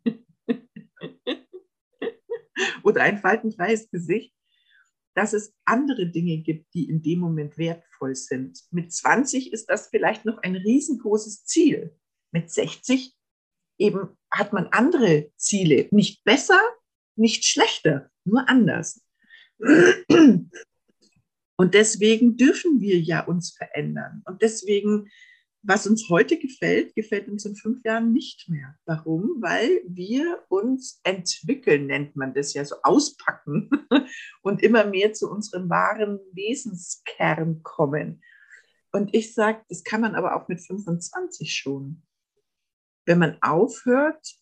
oder 2.84 3.01
ein 3.03 3.17
faltenfreies 3.17 3.89
Gesicht 3.91 4.34
dass 5.13 5.34
es 5.34 5.53
andere 5.65 6.08
Dinge 6.08 6.38
gibt, 6.38 6.74
die 6.74 6.89
in 6.89 7.01
dem 7.01 7.20
Moment 7.20 7.58
wertvoll 7.58 8.15
sind. 8.15 8.63
Mit 8.72 8.93
20 8.93 9.51
ist 9.51 9.70
das 9.70 9.88
vielleicht 9.88 10.25
noch 10.25 10.38
ein 10.39 10.55
riesengroßes 10.55 11.46
Ziel. 11.46 11.98
Mit 12.31 12.50
60 12.50 13.13
eben 13.77 14.17
hat 14.31 14.53
man 14.53 14.67
andere 14.67 15.29
Ziele. 15.35 15.88
Nicht 15.91 16.23
besser, 16.23 16.59
nicht 17.15 17.45
schlechter, 17.45 18.09
nur 18.23 18.47
anders. 18.47 19.03
Und 21.57 21.73
deswegen 21.73 22.38
dürfen 22.38 22.81
wir 22.81 23.00
ja 23.00 23.25
uns 23.25 23.51
verändern. 23.55 24.23
Und 24.25 24.41
deswegen 24.41 25.09
was 25.63 25.85
uns 25.85 26.09
heute 26.09 26.38
gefällt, 26.38 26.95
gefällt 26.95 27.27
uns 27.27 27.45
in 27.45 27.55
fünf 27.55 27.83
Jahren 27.83 28.13
nicht 28.13 28.50
mehr. 28.50 28.75
Warum? 28.85 29.41
Weil 29.41 29.81
wir 29.88 30.43
uns 30.50 31.00
entwickeln, 31.03 31.85
nennt 31.88 32.15
man 32.15 32.33
das 32.33 32.53
ja 32.53 32.65
so, 32.65 32.75
auspacken 32.81 33.69
und 34.41 34.63
immer 34.63 34.85
mehr 34.85 35.13
zu 35.13 35.29
unserem 35.29 35.69
wahren 35.69 36.19
Wesenskern 36.33 37.61
kommen. 37.61 38.23
Und 38.91 39.13
ich 39.13 39.33
sage, 39.33 39.61
das 39.69 39.83
kann 39.83 40.01
man 40.01 40.15
aber 40.15 40.35
auch 40.35 40.47
mit 40.47 40.61
25 40.61 41.53
schon. 41.53 42.01
Wenn 43.05 43.20
man 43.20 43.38
aufhört, 43.41 44.36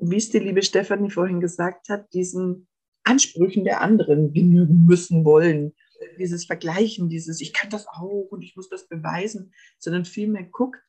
wie 0.00 0.16
es 0.16 0.30
die 0.30 0.38
liebe 0.38 0.62
Stefanie 0.62 1.10
vorhin 1.10 1.40
gesagt 1.40 1.88
hat, 1.88 2.12
diesen 2.12 2.68
Ansprüchen 3.04 3.64
der 3.64 3.80
anderen 3.80 4.32
genügen 4.32 4.84
müssen 4.84 5.24
wollen, 5.24 5.74
dieses 6.18 6.44
Vergleichen, 6.46 7.08
dieses, 7.08 7.40
ich 7.40 7.52
kann 7.52 7.70
das 7.70 7.86
auch 7.86 8.28
und 8.30 8.42
ich 8.42 8.56
muss 8.56 8.68
das 8.68 8.88
beweisen, 8.88 9.52
sondern 9.78 10.04
vielmehr 10.04 10.44
guckt, 10.44 10.80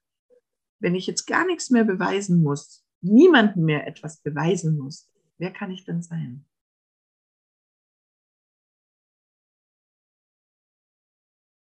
wenn 0.80 0.96
ich 0.96 1.08
jetzt 1.08 1.26
gar 1.26 1.46
nichts 1.46 1.70
mehr 1.70 1.84
beweisen 1.84 2.42
muss, 2.42 2.86
niemandem 3.02 3.66
mehr 3.66 3.88
etwas 3.88 4.22
beweisen 4.22 4.78
muss, 4.78 5.10
wer 5.38 5.52
kann 5.52 5.72
ich 5.72 5.86
denn 5.86 6.02
sein? 6.02 6.46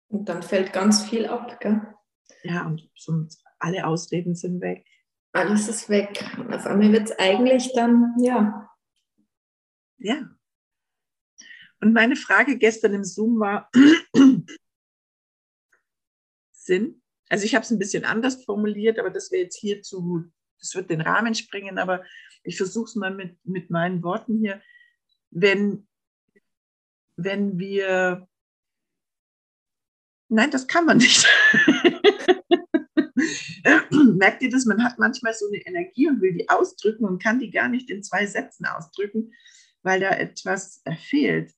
Und 0.08 0.30
dann 0.30 0.44
fällt 0.44 0.72
ganz 0.72 1.04
viel 1.04 1.26
ab, 1.26 1.60
gell? 1.60 1.82
Ja, 2.44 2.66
und 2.66 2.90
so, 2.96 3.28
alle 3.60 3.86
Ausreden 3.86 4.36
sind 4.36 4.62
weg. 4.62 4.86
Alles 5.34 5.68
ist 5.68 5.90
weg. 5.90 6.24
Und 6.38 6.54
auf 6.54 6.66
einmal 6.66 6.92
wird 6.92 7.10
es 7.10 7.20
eigentlich 7.20 7.74
dann, 7.74 8.16
ja. 8.20 8.70
Ja. 9.98 10.30
Und 11.82 11.94
meine 11.94 12.16
Frage 12.16 12.58
gestern 12.58 12.94
im 12.94 13.04
Zoom 13.04 13.40
war, 13.40 13.70
sind, 16.52 17.02
also 17.30 17.46
ich 17.46 17.54
habe 17.54 17.64
es 17.64 17.72
ein 17.72 17.80
bisschen 17.80 18.06
anders 18.06 18.44
formuliert, 18.44 18.98
aber 18.98 19.10
das 19.10 19.32
wäre 19.32 19.44
jetzt 19.44 19.60
hier 19.60 19.82
zu, 19.82 20.32
das 20.60 20.74
wird 20.76 20.90
den 20.90 21.02
Rahmen 21.02 21.36
sprengen, 21.36 21.78
aber 21.78 22.04
ich 22.44 22.58
versuche 22.58 22.86
es 22.86 22.96
mal 22.96 23.14
mit, 23.14 23.38
mit 23.46 23.70
meinen 23.70 24.04
Worten 24.04 24.40
hier. 24.40 24.62
Wenn, 25.32 25.88
wenn 27.18 27.60
wir, 27.60 28.28
nein, 30.30 30.52
das 30.52 30.68
kann 30.68 30.86
man 30.86 30.98
nicht. 30.98 31.28
Merkt 33.92 34.42
ihr 34.44 34.50
das? 34.50 34.66
Man 34.66 34.84
hat 34.84 35.00
manchmal 35.00 35.34
so 35.34 35.48
eine 35.48 35.58
Energie 35.66 36.08
und 36.08 36.22
will 36.22 36.34
die 36.34 36.50
ausdrücken 36.50 37.06
und 37.06 37.22
kann 37.22 37.40
die 37.40 37.52
gar 37.52 37.68
nicht 37.68 37.90
in 37.90 38.04
zwei 38.04 38.26
Sätzen 38.26 38.66
ausdrücken, 38.66 39.34
weil 39.82 40.00
da 40.00 40.12
etwas 40.12 40.84
fehlt 41.10 41.52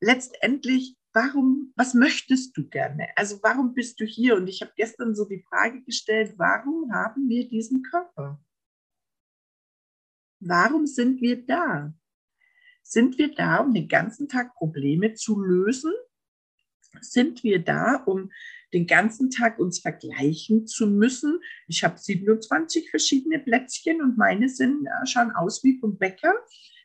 letztendlich, 0.00 0.96
warum, 1.12 1.72
was 1.76 1.94
möchtest 1.94 2.56
du 2.56 2.68
gerne? 2.68 3.08
Also 3.16 3.38
warum 3.42 3.74
bist 3.74 4.00
du 4.00 4.04
hier? 4.04 4.36
Und 4.36 4.48
ich 4.48 4.60
habe 4.60 4.72
gestern 4.76 5.14
so 5.14 5.24
die 5.24 5.42
Frage 5.48 5.82
gestellt, 5.82 6.34
warum 6.36 6.92
haben 6.92 7.28
wir 7.28 7.48
diesen 7.48 7.82
Körper? 7.82 8.40
Warum 10.40 10.86
sind 10.86 11.20
wir 11.20 11.44
da? 11.44 11.92
Sind 12.82 13.18
wir 13.18 13.34
da, 13.34 13.58
um 13.58 13.74
den 13.74 13.88
ganzen 13.88 14.28
Tag 14.28 14.54
Probleme 14.54 15.14
zu 15.14 15.40
lösen? 15.40 15.92
Sind 17.00 17.42
wir 17.42 17.62
da, 17.62 17.96
um 18.06 18.30
den 18.72 18.86
ganzen 18.86 19.30
Tag 19.30 19.58
uns 19.58 19.80
vergleichen 19.80 20.66
zu 20.66 20.86
müssen? 20.86 21.40
Ich 21.66 21.84
habe 21.84 21.98
27 21.98 22.90
verschiedene 22.90 23.38
Plätzchen 23.38 24.02
und 24.02 24.18
meine 24.18 24.48
sind, 24.48 24.86
äh, 24.86 25.06
schauen 25.06 25.30
aus 25.32 25.62
wie 25.64 25.78
vom 25.78 25.98
Bäcker 25.98 26.34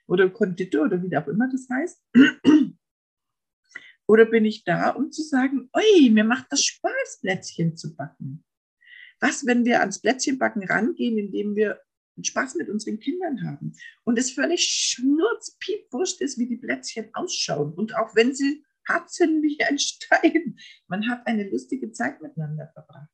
oder 0.08 0.30
Konditor 0.30 0.86
oder 0.86 1.02
wie 1.02 1.16
auch 1.16 1.28
immer 1.28 1.50
das 1.50 1.68
heißt. 1.70 2.02
Oder 4.06 4.26
bin 4.26 4.44
ich 4.44 4.66
da, 4.66 4.90
um 4.90 5.14
zu 5.14 5.22
sagen, 5.22 5.70
oi, 5.72 6.10
mir 6.10 6.26
macht 6.26 6.48
das 6.50 6.66
Spaß, 6.66 7.20
Plätzchen 7.22 7.78
zu 7.78 7.96
backen? 7.96 8.44
Was, 9.22 9.46
wenn 9.46 9.64
wir 9.64 9.80
ans 9.80 10.02
Plätzchenbacken 10.02 10.66
rangehen, 10.66 11.18
indem 11.18 11.56
wir 11.56 11.80
Spaß 12.22 12.56
mit 12.56 12.70
unseren 12.70 13.00
Kindern 13.00 13.44
haben 13.44 13.74
und 14.04 14.20
es 14.20 14.32
völlig 14.32 14.64
schnurzpiepwurscht 14.64 16.22
ist, 16.22 16.38
wie 16.38 16.48
die 16.48 16.58
Plätzchen 16.58 17.10
ausschauen 17.14 17.74
und 17.74 17.96
auch 17.96 18.16
wenn 18.16 18.36
sie 18.36 18.64
sind 19.08 19.42
wie 19.42 19.64
ein 19.64 19.80
Stein, 19.80 20.58
man 20.88 21.10
hat 21.10 21.26
eine 21.28 21.50
lustige 21.50 21.92
Zeit 21.92 22.22
miteinander 22.22 22.70
verbracht. 22.74 23.10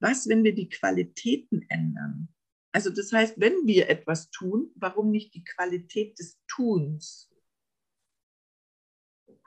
Was, 0.00 0.28
wenn 0.28 0.44
wir 0.44 0.54
die 0.54 0.68
Qualitäten 0.68 1.66
ändern? 1.68 2.28
Also 2.72 2.90
das 2.90 3.12
heißt, 3.12 3.40
wenn 3.40 3.66
wir 3.66 3.88
etwas 3.88 4.30
tun, 4.30 4.70
warum 4.76 5.10
nicht 5.10 5.34
die 5.34 5.44
Qualität 5.44 6.18
des 6.18 6.38
Tuns? 6.46 7.28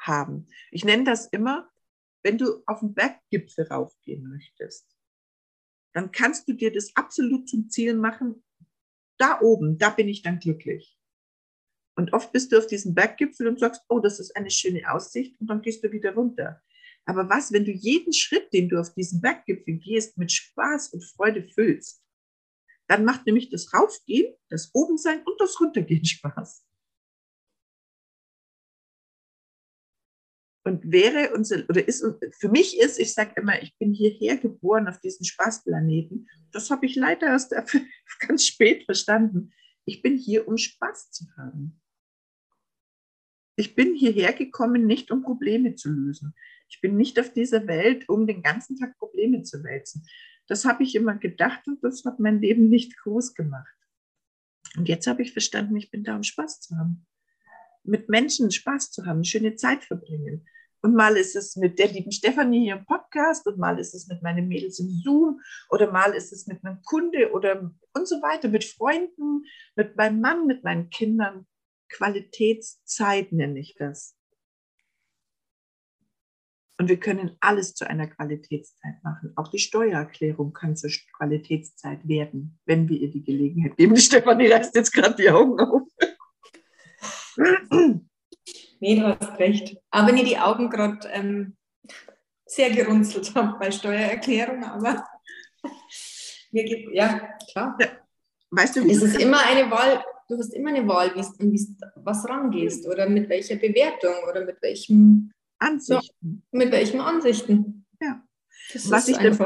haben. 0.01 0.47
Ich 0.71 0.83
nenne 0.83 1.03
das 1.03 1.27
immer, 1.27 1.69
wenn 2.23 2.38
du 2.38 2.63
auf 2.65 2.79
den 2.79 2.93
Berggipfel 2.93 3.67
raufgehen 3.67 4.27
möchtest, 4.27 4.88
dann 5.93 6.11
kannst 6.11 6.47
du 6.47 6.53
dir 6.53 6.71
das 6.71 6.95
absolut 6.95 7.50
zum 7.50 7.69
Ziel 7.69 7.95
machen. 7.95 8.43
Da 9.17 9.41
oben, 9.41 9.77
da 9.77 9.89
bin 9.89 10.07
ich 10.07 10.21
dann 10.21 10.39
glücklich. 10.39 10.97
Und 11.95 12.13
oft 12.13 12.31
bist 12.31 12.51
du 12.51 12.57
auf 12.57 12.67
diesem 12.67 12.95
Berggipfel 12.95 13.48
und 13.48 13.60
sagst, 13.60 13.83
oh, 13.89 14.00
das 14.00 14.19
ist 14.19 14.36
eine 14.36 14.50
schöne 14.50 14.89
Aussicht 14.91 15.39
und 15.39 15.48
dann 15.48 15.62
gehst 15.62 15.83
du 15.83 15.91
wieder 15.91 16.13
runter. 16.13 16.62
Aber 17.05 17.29
was, 17.29 17.51
wenn 17.51 17.65
du 17.65 17.71
jeden 17.71 18.13
Schritt, 18.13 18.53
den 18.53 18.69
du 18.69 18.79
auf 18.79 18.93
diesen 18.93 19.21
Berggipfel 19.21 19.75
gehst, 19.75 20.17
mit 20.17 20.31
Spaß 20.31 20.89
und 20.93 21.03
Freude 21.03 21.43
füllst? 21.43 22.03
Dann 22.88 23.05
macht 23.05 23.25
nämlich 23.25 23.50
das 23.50 23.74
Raufgehen, 23.74 24.36
das 24.50 24.69
Obensein 24.74 25.24
und 25.24 25.39
das 25.39 25.60
Runtergehen 25.60 26.05
Spaß. 26.05 26.65
Und 30.63 30.91
wäre 30.91 31.33
unser, 31.33 31.67
oder 31.69 31.88
ist, 31.88 32.05
für 32.38 32.50
mich 32.50 32.79
ist, 32.79 33.00
ich 33.00 33.13
sage 33.13 33.33
immer, 33.36 33.60
ich 33.63 33.75
bin 33.77 33.93
hierher 33.93 34.38
geboren 34.38 34.88
auf 34.88 35.00
diesen 35.00 35.25
Spaßplaneten. 35.25 36.29
Das 36.51 36.69
habe 36.69 36.86
ich 36.86 36.95
leider 36.95 37.27
erst 37.27 37.55
ganz 38.19 38.45
spät 38.45 38.86
verstanden. 38.86 39.53
Ich 39.85 40.01
bin 40.01 40.17
hier, 40.17 40.47
um 40.47 40.57
Spaß 40.57 41.11
zu 41.11 41.25
haben. 41.38 41.81
Ich 43.55 43.75
bin 43.75 43.95
hierher 43.95 44.33
gekommen, 44.33 44.88
nicht 44.88 45.11
um 45.11 45.21
Probleme 45.21 45.75
zu 45.75 45.89
lösen. 45.91 46.35
Ich 46.69 46.81
bin 46.81 46.95
nicht 46.95 47.19
auf 47.19 47.33
dieser 47.33 47.67
Welt, 47.67 48.07
um 48.09 48.25
den 48.25 48.41
ganzen 48.41 48.77
Tag 48.77 48.97
Probleme 48.97 49.43
zu 49.43 49.63
wälzen. 49.63 50.07
Das 50.47 50.65
habe 50.65 50.83
ich 50.83 50.95
immer 50.95 51.15
gedacht 51.15 51.67
und 51.67 51.83
das 51.83 52.05
hat 52.05 52.19
mein 52.19 52.41
Leben 52.41 52.69
nicht 52.69 52.97
groß 52.97 53.33
gemacht. 53.33 53.75
Und 54.77 54.88
jetzt 54.88 55.07
habe 55.07 55.21
ich 55.21 55.33
verstanden, 55.33 55.75
ich 55.75 55.91
bin 55.91 56.03
da, 56.03 56.15
um 56.15 56.23
Spaß 56.23 56.61
zu 56.61 56.77
haben. 56.77 57.05
Mit 57.83 58.09
Menschen 58.09 58.51
Spaß 58.51 58.91
zu 58.91 59.05
haben, 59.05 59.23
schöne 59.23 59.55
Zeit 59.55 59.83
verbringen. 59.83 60.47
Und 60.81 60.95
mal 60.95 61.15
ist 61.15 61.35
es 61.35 61.55
mit 61.55 61.77
der 61.77 61.89
lieben 61.89 62.11
Stefanie 62.11 62.63
hier 62.63 62.77
im 62.77 62.85
Podcast 62.85 63.45
und 63.45 63.59
mal 63.59 63.79
ist 63.79 63.93
es 63.93 64.07
mit 64.07 64.23
meinen 64.23 64.47
Mädels 64.47 64.79
im 64.79 64.89
Zoom 65.03 65.39
oder 65.69 65.91
mal 65.91 66.13
ist 66.13 66.33
es 66.33 66.47
mit 66.47 66.63
einem 66.63 66.81
Kunde 66.83 67.31
oder 67.31 67.71
und 67.93 68.07
so 68.07 68.15
weiter, 68.21 68.47
mit 68.47 68.63
Freunden, 68.63 69.45
mit 69.75 69.95
meinem 69.95 70.21
Mann, 70.21 70.47
mit 70.47 70.63
meinen 70.63 70.89
Kindern. 70.89 71.45
Qualitätszeit 71.89 73.31
nenne 73.31 73.59
ich 73.59 73.75
das. 73.75 74.15
Und 76.79 76.88
wir 76.88 77.00
können 77.00 77.38
alles 77.41 77.75
zu 77.75 77.88
einer 77.88 78.07
Qualitätszeit 78.07 79.03
machen. 79.03 79.33
Auch 79.35 79.50
die 79.50 79.59
Steuererklärung 79.59 80.51
kann 80.51 80.75
zur 80.75 80.89
Qualitätszeit 81.15 82.07
werden, 82.07 82.59
wenn 82.65 82.89
wir 82.89 82.97
ihr 83.00 83.11
die 83.11 83.23
Gelegenheit 83.23 83.77
geben. 83.77 83.93
Die 83.93 84.01
Stefanie 84.01 84.47
reißt 84.47 84.73
jetzt 84.73 84.91
gerade 84.91 85.15
die 85.15 85.29
Augen 85.29 85.59
auf. 85.59 85.88
Nee, 88.81 88.95
du 88.95 89.03
hast 89.07 89.39
recht. 89.39 89.77
Aber 89.91 90.07
wenn 90.07 90.17
ich 90.17 90.27
die 90.27 90.39
Augen 90.39 90.69
gerade 90.69 91.07
ähm, 91.09 91.55
sehr 92.47 92.71
gerunzelt 92.71 93.33
habe 93.35 93.57
bei 93.59 93.71
Steuererklärung, 93.71 94.63
aber 94.63 95.05
mir 96.51 96.63
geht, 96.63 96.89
ja, 96.91 97.29
klar. 97.51 97.77
Ja. 97.79 97.88
Weißt 98.50 98.75
du, 98.75 98.89
es 98.89 99.01
ist 99.03 99.21
immer 99.21 99.45
eine 99.45 99.69
Wahl, 99.69 100.03
du 100.27 100.38
hast 100.38 100.53
immer 100.53 100.71
eine 100.71 100.85
Wahl, 100.88 101.13
wie 101.15 101.21
du 101.21 101.75
was 101.95 102.27
rangehst 102.27 102.88
oder 102.88 103.07
mit 103.07 103.29
welcher 103.29 103.55
Bewertung 103.55 104.15
oder 104.27 104.43
mit 104.43 104.59
welchem 104.61 105.31
Ansichten. 105.59 106.43
Ja, 106.51 106.59
mit 106.59 106.71
welchen 106.71 107.01
Ansichten? 107.01 107.85
Ja. 108.01 108.23
was 108.89 109.07
ich, 109.07 109.17
denn, 109.17 109.33
so. 109.33 109.45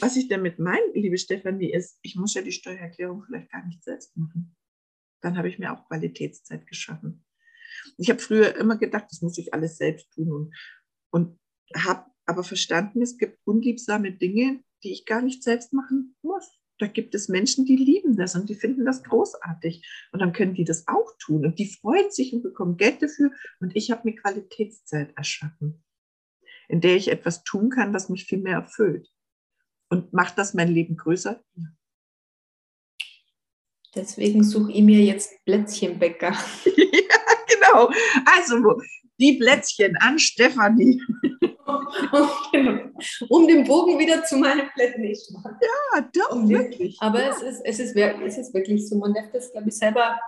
was 0.00 0.16
ich 0.16 0.28
damit 0.28 0.58
meine, 0.58 0.86
liebe 0.94 1.18
Stefanie, 1.18 1.72
ist, 1.72 1.98
ich 2.00 2.16
muss 2.16 2.32
ja 2.32 2.40
die 2.40 2.52
Steuererklärung 2.52 3.22
vielleicht 3.22 3.52
gar 3.52 3.66
nicht 3.66 3.84
selbst 3.84 4.16
machen. 4.16 4.56
Dann 5.20 5.36
habe 5.36 5.50
ich 5.50 5.58
mir 5.58 5.72
auch 5.72 5.86
Qualitätszeit 5.86 6.66
geschaffen. 6.66 7.25
Ich 7.98 8.10
habe 8.10 8.20
früher 8.20 8.56
immer 8.56 8.76
gedacht, 8.76 9.06
das 9.10 9.22
muss 9.22 9.38
ich 9.38 9.54
alles 9.54 9.76
selbst 9.76 10.12
tun 10.12 10.52
und, 11.10 11.38
habe 11.74 12.06
aber 12.26 12.44
verstanden, 12.44 13.02
es 13.02 13.18
gibt 13.18 13.38
unliebsame 13.44 14.12
Dinge, 14.12 14.60
die 14.82 14.92
ich 14.92 15.04
gar 15.04 15.22
nicht 15.22 15.42
selbst 15.42 15.72
machen 15.72 16.16
muss. 16.22 16.58
Da 16.78 16.86
gibt 16.86 17.14
es 17.14 17.28
Menschen, 17.28 17.64
die 17.64 17.76
lieben 17.76 18.16
das 18.16 18.34
und 18.34 18.48
die 18.48 18.54
finden 18.54 18.84
das 18.84 19.02
großartig. 19.02 19.84
Und 20.12 20.20
dann 20.20 20.32
können 20.32 20.54
die 20.54 20.64
das 20.64 20.86
auch 20.86 21.10
tun. 21.18 21.46
Und 21.46 21.58
die 21.58 21.66
freuen 21.66 22.10
sich 22.10 22.32
und 22.32 22.42
bekommen 22.42 22.76
Geld 22.76 23.02
dafür. 23.02 23.30
Und 23.60 23.74
ich 23.74 23.90
habe 23.90 24.02
mir 24.04 24.14
Qualitätszeit 24.14 25.16
erschaffen, 25.16 25.82
in 26.68 26.80
der 26.80 26.96
ich 26.96 27.08
etwas 27.08 27.44
tun 27.44 27.70
kann, 27.70 27.92
das 27.92 28.08
mich 28.08 28.26
viel 28.26 28.38
mehr 28.38 28.56
erfüllt. 28.56 29.08
Und 29.88 30.12
macht 30.12 30.36
das 30.36 30.52
mein 30.52 30.68
Leben 30.68 30.96
größer? 30.96 31.42
Ja. 31.54 31.64
Deswegen 33.94 34.44
suche 34.44 34.72
ich 34.72 34.82
mir 34.82 35.02
jetzt 35.02 35.42
Plätzchenbäcker. 35.46 36.32
ja, 36.32 36.36
genau. 37.66 37.90
Also, 38.24 38.80
die 39.18 39.34
Plätzchen 39.34 39.96
an 39.96 40.18
Stefanie. 40.18 41.00
um 43.28 43.46
den 43.46 43.64
Bogen 43.64 43.98
wieder 43.98 44.24
zu 44.24 44.36
meinem 44.36 44.68
Plätzchen. 44.74 45.42
Ja, 45.44 46.08
doch, 46.14 46.32
um 46.32 46.48
wirklich. 46.48 46.96
Aber 47.00 47.20
ja. 47.22 47.30
es, 47.30 47.42
ist, 47.42 47.60
es, 47.64 47.78
ist, 47.80 47.96
es 47.96 48.38
ist 48.38 48.54
wirklich 48.54 48.88
so, 48.88 48.96
man 48.98 49.14
darf 49.14 49.30
das, 49.32 49.52
glaube 49.52 49.68
ich, 49.68 49.76
selber, 49.76 50.18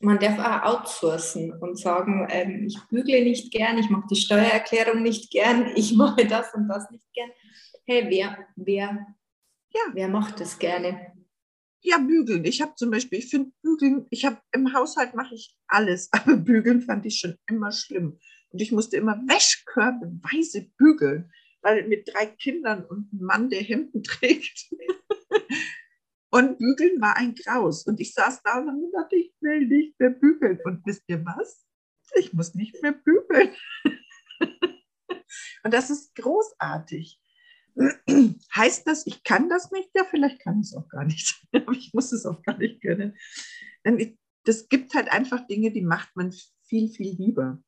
man 0.00 0.18
darf 0.18 0.38
auch 0.38 0.80
outsourcen 0.80 1.52
und 1.60 1.78
sagen, 1.78 2.26
ähm, 2.30 2.66
ich 2.66 2.78
bügle 2.88 3.22
nicht 3.22 3.52
gern, 3.52 3.78
ich 3.78 3.90
mache 3.90 4.06
die 4.10 4.16
Steuererklärung 4.16 5.02
nicht 5.02 5.30
gern, 5.30 5.72
ich 5.74 5.94
mache 5.94 6.26
das 6.26 6.54
und 6.54 6.68
das 6.68 6.90
nicht 6.90 7.04
gern. 7.12 7.30
Hey, 7.86 8.06
wer, 8.08 8.38
wer, 8.56 9.06
ja. 9.72 9.80
wer 9.92 10.08
macht 10.08 10.40
das 10.40 10.58
gerne? 10.58 11.12
Ja, 11.82 11.98
bügeln. 11.98 12.44
Ich 12.44 12.60
habe 12.60 12.74
zum 12.74 12.90
Beispiel, 12.90 13.20
ich 13.20 13.30
finde 13.30 13.52
bügeln, 13.62 14.06
ich 14.10 14.26
habe 14.26 14.38
im 14.52 14.74
Haushalt 14.74 15.14
mache 15.14 15.34
ich 15.34 15.56
alles, 15.66 16.10
aber 16.12 16.36
bügeln 16.36 16.82
fand 16.82 17.06
ich 17.06 17.18
schon 17.18 17.36
immer 17.46 17.72
schlimm. 17.72 18.18
Und 18.50 18.60
ich 18.60 18.72
musste 18.72 18.96
immer 18.96 19.16
wäschkörbeweise 19.26 20.70
bügeln, 20.76 21.30
weil 21.62 21.86
mit 21.88 22.08
drei 22.12 22.26
Kindern 22.26 22.84
und 22.84 23.10
einem 23.12 23.22
Mann, 23.22 23.50
der 23.50 23.62
Hemden 23.62 24.02
trägt. 24.02 24.70
und 26.30 26.58
bügeln 26.58 27.00
war 27.00 27.16
ein 27.16 27.34
Graus. 27.34 27.86
Und 27.86 28.00
ich 28.00 28.12
saß 28.12 28.42
da 28.42 28.58
und 28.58 28.82
gedacht, 28.82 29.12
ich 29.12 29.32
will 29.40 29.66
nicht 29.66 29.98
mehr 29.98 30.10
bügeln. 30.10 30.58
Und 30.64 30.84
wisst 30.84 31.04
ihr 31.06 31.24
was? 31.24 31.64
Ich 32.16 32.32
muss 32.32 32.54
nicht 32.54 32.82
mehr 32.82 32.92
bügeln. 32.92 33.54
und 35.64 35.72
das 35.72 35.90
ist 35.90 36.14
großartig. 36.16 37.19
heißt 38.54 38.86
das, 38.86 39.06
ich 39.06 39.22
kann 39.24 39.48
das 39.48 39.70
nicht? 39.70 39.90
Ja, 39.94 40.04
vielleicht 40.04 40.40
kann 40.40 40.60
ich 40.60 40.68
es 40.68 40.76
auch 40.76 40.88
gar 40.88 41.04
nicht. 41.04 41.42
Aber 41.52 41.72
ich 41.72 41.92
muss 41.94 42.12
es 42.12 42.26
auch 42.26 42.42
gar 42.42 42.58
nicht 42.58 42.80
können. 42.82 43.16
Denn 43.84 44.18
das 44.44 44.68
gibt 44.68 44.94
halt 44.94 45.10
einfach 45.10 45.46
Dinge, 45.46 45.70
die 45.72 45.82
macht 45.82 46.14
man 46.14 46.32
viel, 46.64 46.88
viel 46.88 47.14
lieber. 47.16 47.62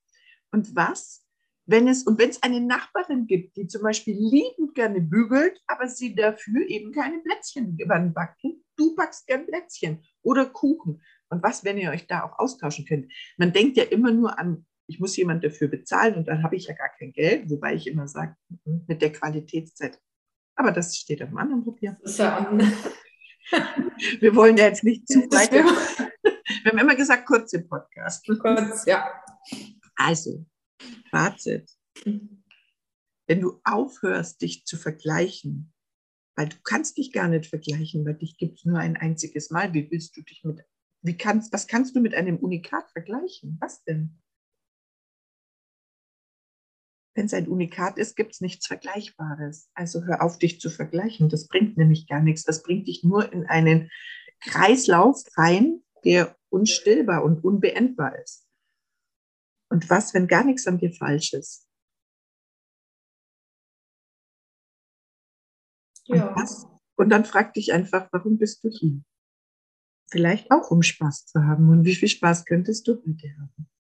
Und 0.51 0.75
was, 0.77 1.27
wenn 1.67 1.89
es, 1.89 2.05
und 2.05 2.19
wenn 2.19 2.31
es 2.31 2.43
eine 2.43 2.61
Nachbarin 2.61 3.27
gibt, 3.27 3.57
die 3.57 3.67
zum 3.67 3.83
Beispiel 3.83 4.15
liebend 4.15 4.75
gerne 4.75 5.01
bügelt, 5.01 5.61
aber 5.67 5.89
sie 5.89 6.15
dafür 6.15 6.67
eben 6.69 6.93
keine 6.93 7.21
Plätzchen 7.21 7.77
backen, 8.15 8.65
du 8.77 8.95
backst 8.95 9.27
gern 9.27 9.47
Plätzchen 9.47 10.03
oder 10.23 10.47
Kuchen. 10.47 11.03
Und 11.29 11.43
was, 11.43 11.65
wenn 11.65 11.79
ihr 11.79 11.91
euch 11.91 12.07
da 12.07 12.25
auch 12.25 12.39
austauschen 12.39 12.85
könnt? 12.85 13.11
Man 13.39 13.53
denkt 13.53 13.77
ja 13.77 13.85
immer 13.85 14.11
nur 14.11 14.39
an, 14.39 14.67
ich 14.93 15.01
muss 15.01 15.17
jemand 15.17 15.43
dafür 15.43 15.69
bezahlen 15.69 16.17
und 16.17 16.29
dann 16.29 16.43
habe 16.43 16.55
ich 16.55 16.67
ja 16.67 16.75
gar 16.75 16.91
kein 16.99 17.15
Geld, 17.15 17.49
wobei 17.49 17.75
ich 17.75 17.87
immer 17.87 18.07
sage, 18.09 18.37
mhm, 18.67 18.85
mit 18.87 19.01
der 19.01 19.11
Qualitätszeit. 19.11 19.99
Aber 20.55 20.71
das 20.71 20.99
steht 20.99 21.23
auf 21.23 21.31
dem 21.31 21.39
anderen 21.39 21.65
Papier. 21.65 21.97
Wir 24.21 24.37
wollen 24.37 24.59
ja 24.59 24.67
jetzt 24.67 24.85
nicht 24.85 25.09
zu 25.09 25.21
weit. 25.31 25.51
Wir 25.51 26.71
haben 26.71 26.79
immer 26.79 26.95
gesagt, 26.95 27.27
kurz 27.27 27.55
im 27.55 27.67
Podcast. 27.67 28.27
Kurz, 28.27 28.85
ja. 28.85 29.11
Also, 29.97 30.45
Fazit. 31.11 31.71
Wenn 32.05 33.41
du 33.41 33.61
aufhörst, 33.65 34.43
dich 34.43 34.67
zu 34.67 34.77
vergleichen, 34.77 35.73
weil 36.37 36.51
du 36.51 36.57
kannst 36.65 36.99
dich 36.99 37.13
gar 37.13 37.29
nicht 37.29 37.47
vergleichen, 37.47 38.05
weil 38.05 38.15
dich 38.15 38.37
gibt 38.37 38.59
es 38.59 38.67
nur 38.67 38.79
ein 38.79 38.99
einziges 38.99 39.51
Mal. 39.51 39.73
Wie 39.73 39.91
willst 39.91 40.19
du 40.19 40.23
dich 40.23 40.45
mit, 40.45 40.61
wie 41.01 41.17
kannst, 41.17 41.51
was 41.53 41.67
kannst 41.67 41.97
du 41.97 42.01
mit 42.01 42.15
einem 42.15 42.37
Unikat 42.37 42.91
vergleichen? 42.91 43.57
Was 43.61 43.83
denn? 43.85 44.19
Wenn 47.15 47.27
es 47.27 47.35
ein 47.35 47.49
Unikat 47.49 47.99
ist, 47.99 48.17
gibt 48.17 48.33
es 48.33 48.41
nichts 48.41 48.67
Vergleichbares. 48.67 49.71
Also 49.75 50.05
hör 50.05 50.23
auf, 50.23 50.39
dich 50.39 50.61
zu 50.61 50.71
vergleichen. 50.71 51.29
Das 51.29 51.47
bringt 51.47 51.77
nämlich 51.77 52.07
gar 52.07 52.23
nichts. 52.23 52.45
Das 52.45 52.63
bringt 52.63 52.89
dich 52.89 53.05
nur 53.05 53.31
in 53.33 53.47
einen 53.47 53.91
Kreislauf 54.41 55.23
rein, 55.37 55.83
der 56.05 56.37
unstillbar 56.49 57.23
und 57.23 57.45
unbeendbar 57.45 58.19
ist. 58.19 58.49
Und 59.71 59.89
was, 59.91 60.15
wenn 60.15 60.27
gar 60.27 60.45
nichts 60.45 60.67
an 60.67 60.79
dir 60.79 60.93
falsch 60.93 61.33
ist? 61.33 61.67
Ja. 66.07 66.29
Und, 66.29 66.37
was, 66.37 66.67
und 66.97 67.09
dann 67.11 67.25
frag 67.25 67.55
dich 67.55 67.73
einfach, 67.73 68.09
warum 68.13 68.39
bist 68.39 68.65
du 68.65 68.71
hier? 68.71 69.03
Vielleicht 70.11 70.51
auch, 70.51 70.71
um 70.71 70.83
Spaß 70.83 71.27
zu 71.27 71.45
haben. 71.45 71.69
Und 71.69 71.85
wie 71.85 71.95
viel 71.95 72.09
Spaß 72.09 72.45
könntest 72.45 72.87
du 72.87 73.01
mit 73.05 73.23
dir 73.23 73.35
haben? 73.39 73.72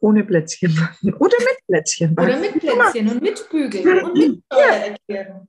Ohne 0.00 0.24
Plätzchen 0.24 0.74
backen 0.74 1.14
oder 1.18 1.36
mit 1.38 1.66
Plätzchen 1.66 2.14
backen. 2.14 2.30
Oder 2.30 2.40
mit 2.40 2.58
Plätzchen 2.60 3.08
und 3.08 3.22
mit 3.22 3.48
Bügeln 3.50 4.04
und 4.04 4.14
mit 4.16 4.42
Steuererklärung. 4.52 5.48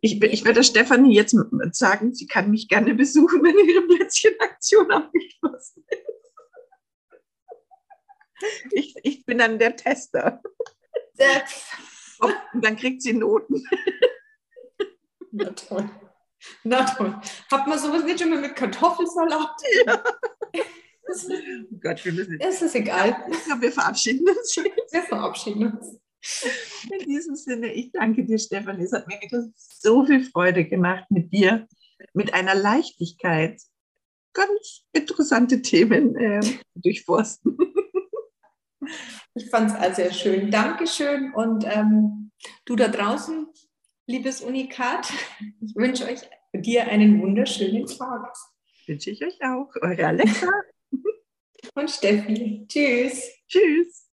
Ich, 0.00 0.22
ich 0.22 0.44
werde 0.44 0.62
Stefanie 0.62 1.14
jetzt 1.14 1.36
sagen, 1.72 2.14
sie 2.14 2.26
kann 2.26 2.50
mich 2.50 2.68
gerne 2.68 2.94
besuchen, 2.94 3.42
wenn 3.42 3.58
ihre 3.68 3.82
Plätzchenaktion 3.82 4.90
abgeschlossen 4.90 5.84
ist. 5.88 6.00
Ich, 8.72 8.94
ich 9.02 9.26
bin 9.26 9.38
dann 9.38 9.58
der 9.58 9.76
Tester. 9.76 10.40
Und 12.20 12.64
dann 12.64 12.76
kriegt 12.76 13.02
sie 13.02 13.12
Noten. 13.12 13.64
Na 15.32 15.50
toll. 15.50 15.90
Na 16.64 16.84
toll. 16.84 17.20
Hat 17.50 17.66
man 17.66 17.78
sowas 17.78 18.04
nicht 18.04 18.20
schon 18.20 18.30
mal 18.30 18.40
mit 18.40 18.56
Kartoffelsalat? 18.56 19.62
Ja. 19.86 20.02
Oh 21.10 21.78
Gott, 21.82 22.04
wir 22.04 22.12
müssen. 22.12 22.38
Es 22.40 22.62
ist 22.62 22.74
egal. 22.74 23.16
Glaube, 23.44 23.62
wir 23.62 23.72
verabschieden 23.72 24.28
uns. 24.28 24.56
Wir 24.92 25.02
verabschieden 25.02 25.72
uns. 25.72 26.00
In 26.90 27.06
diesem 27.06 27.34
Sinne, 27.34 27.72
ich 27.72 27.92
danke 27.92 28.24
dir, 28.24 28.38
Stefanie. 28.38 28.84
Es 28.84 28.92
hat 28.92 29.06
mir 29.06 29.20
wieder 29.20 29.48
so 29.56 30.04
viel 30.04 30.24
Freude 30.24 30.64
gemacht, 30.64 31.04
mit 31.10 31.32
dir, 31.32 31.66
mit 32.12 32.34
einer 32.34 32.54
Leichtigkeit, 32.54 33.60
ganz 34.32 34.84
interessante 34.92 35.62
Themen 35.62 36.16
äh, 36.16 36.40
durchforsten. 36.74 37.56
Ich 39.34 39.48
fand 39.48 39.70
es 39.70 39.76
also 39.76 39.96
sehr 39.96 40.12
schön. 40.12 40.50
Dankeschön. 40.50 41.32
Und 41.34 41.64
ähm, 41.64 42.32
du 42.64 42.76
da 42.76 42.88
draußen, 42.88 43.46
liebes 44.06 44.40
Unikat, 44.40 45.12
ich 45.60 45.76
wünsche 45.76 46.06
euch 46.06 46.20
dir 46.52 46.88
einen 46.88 47.20
wunderschönen 47.20 47.86
Tag. 47.86 48.34
Wünsche 48.86 49.10
ich 49.10 49.24
euch 49.24 49.38
auch. 49.42 49.70
Eure 49.82 50.06
Alexa. 50.06 50.48
Und 51.74 51.90
Steffi. 51.90 52.66
Tschüss. 52.68 53.30
Tschüss. 53.48 54.09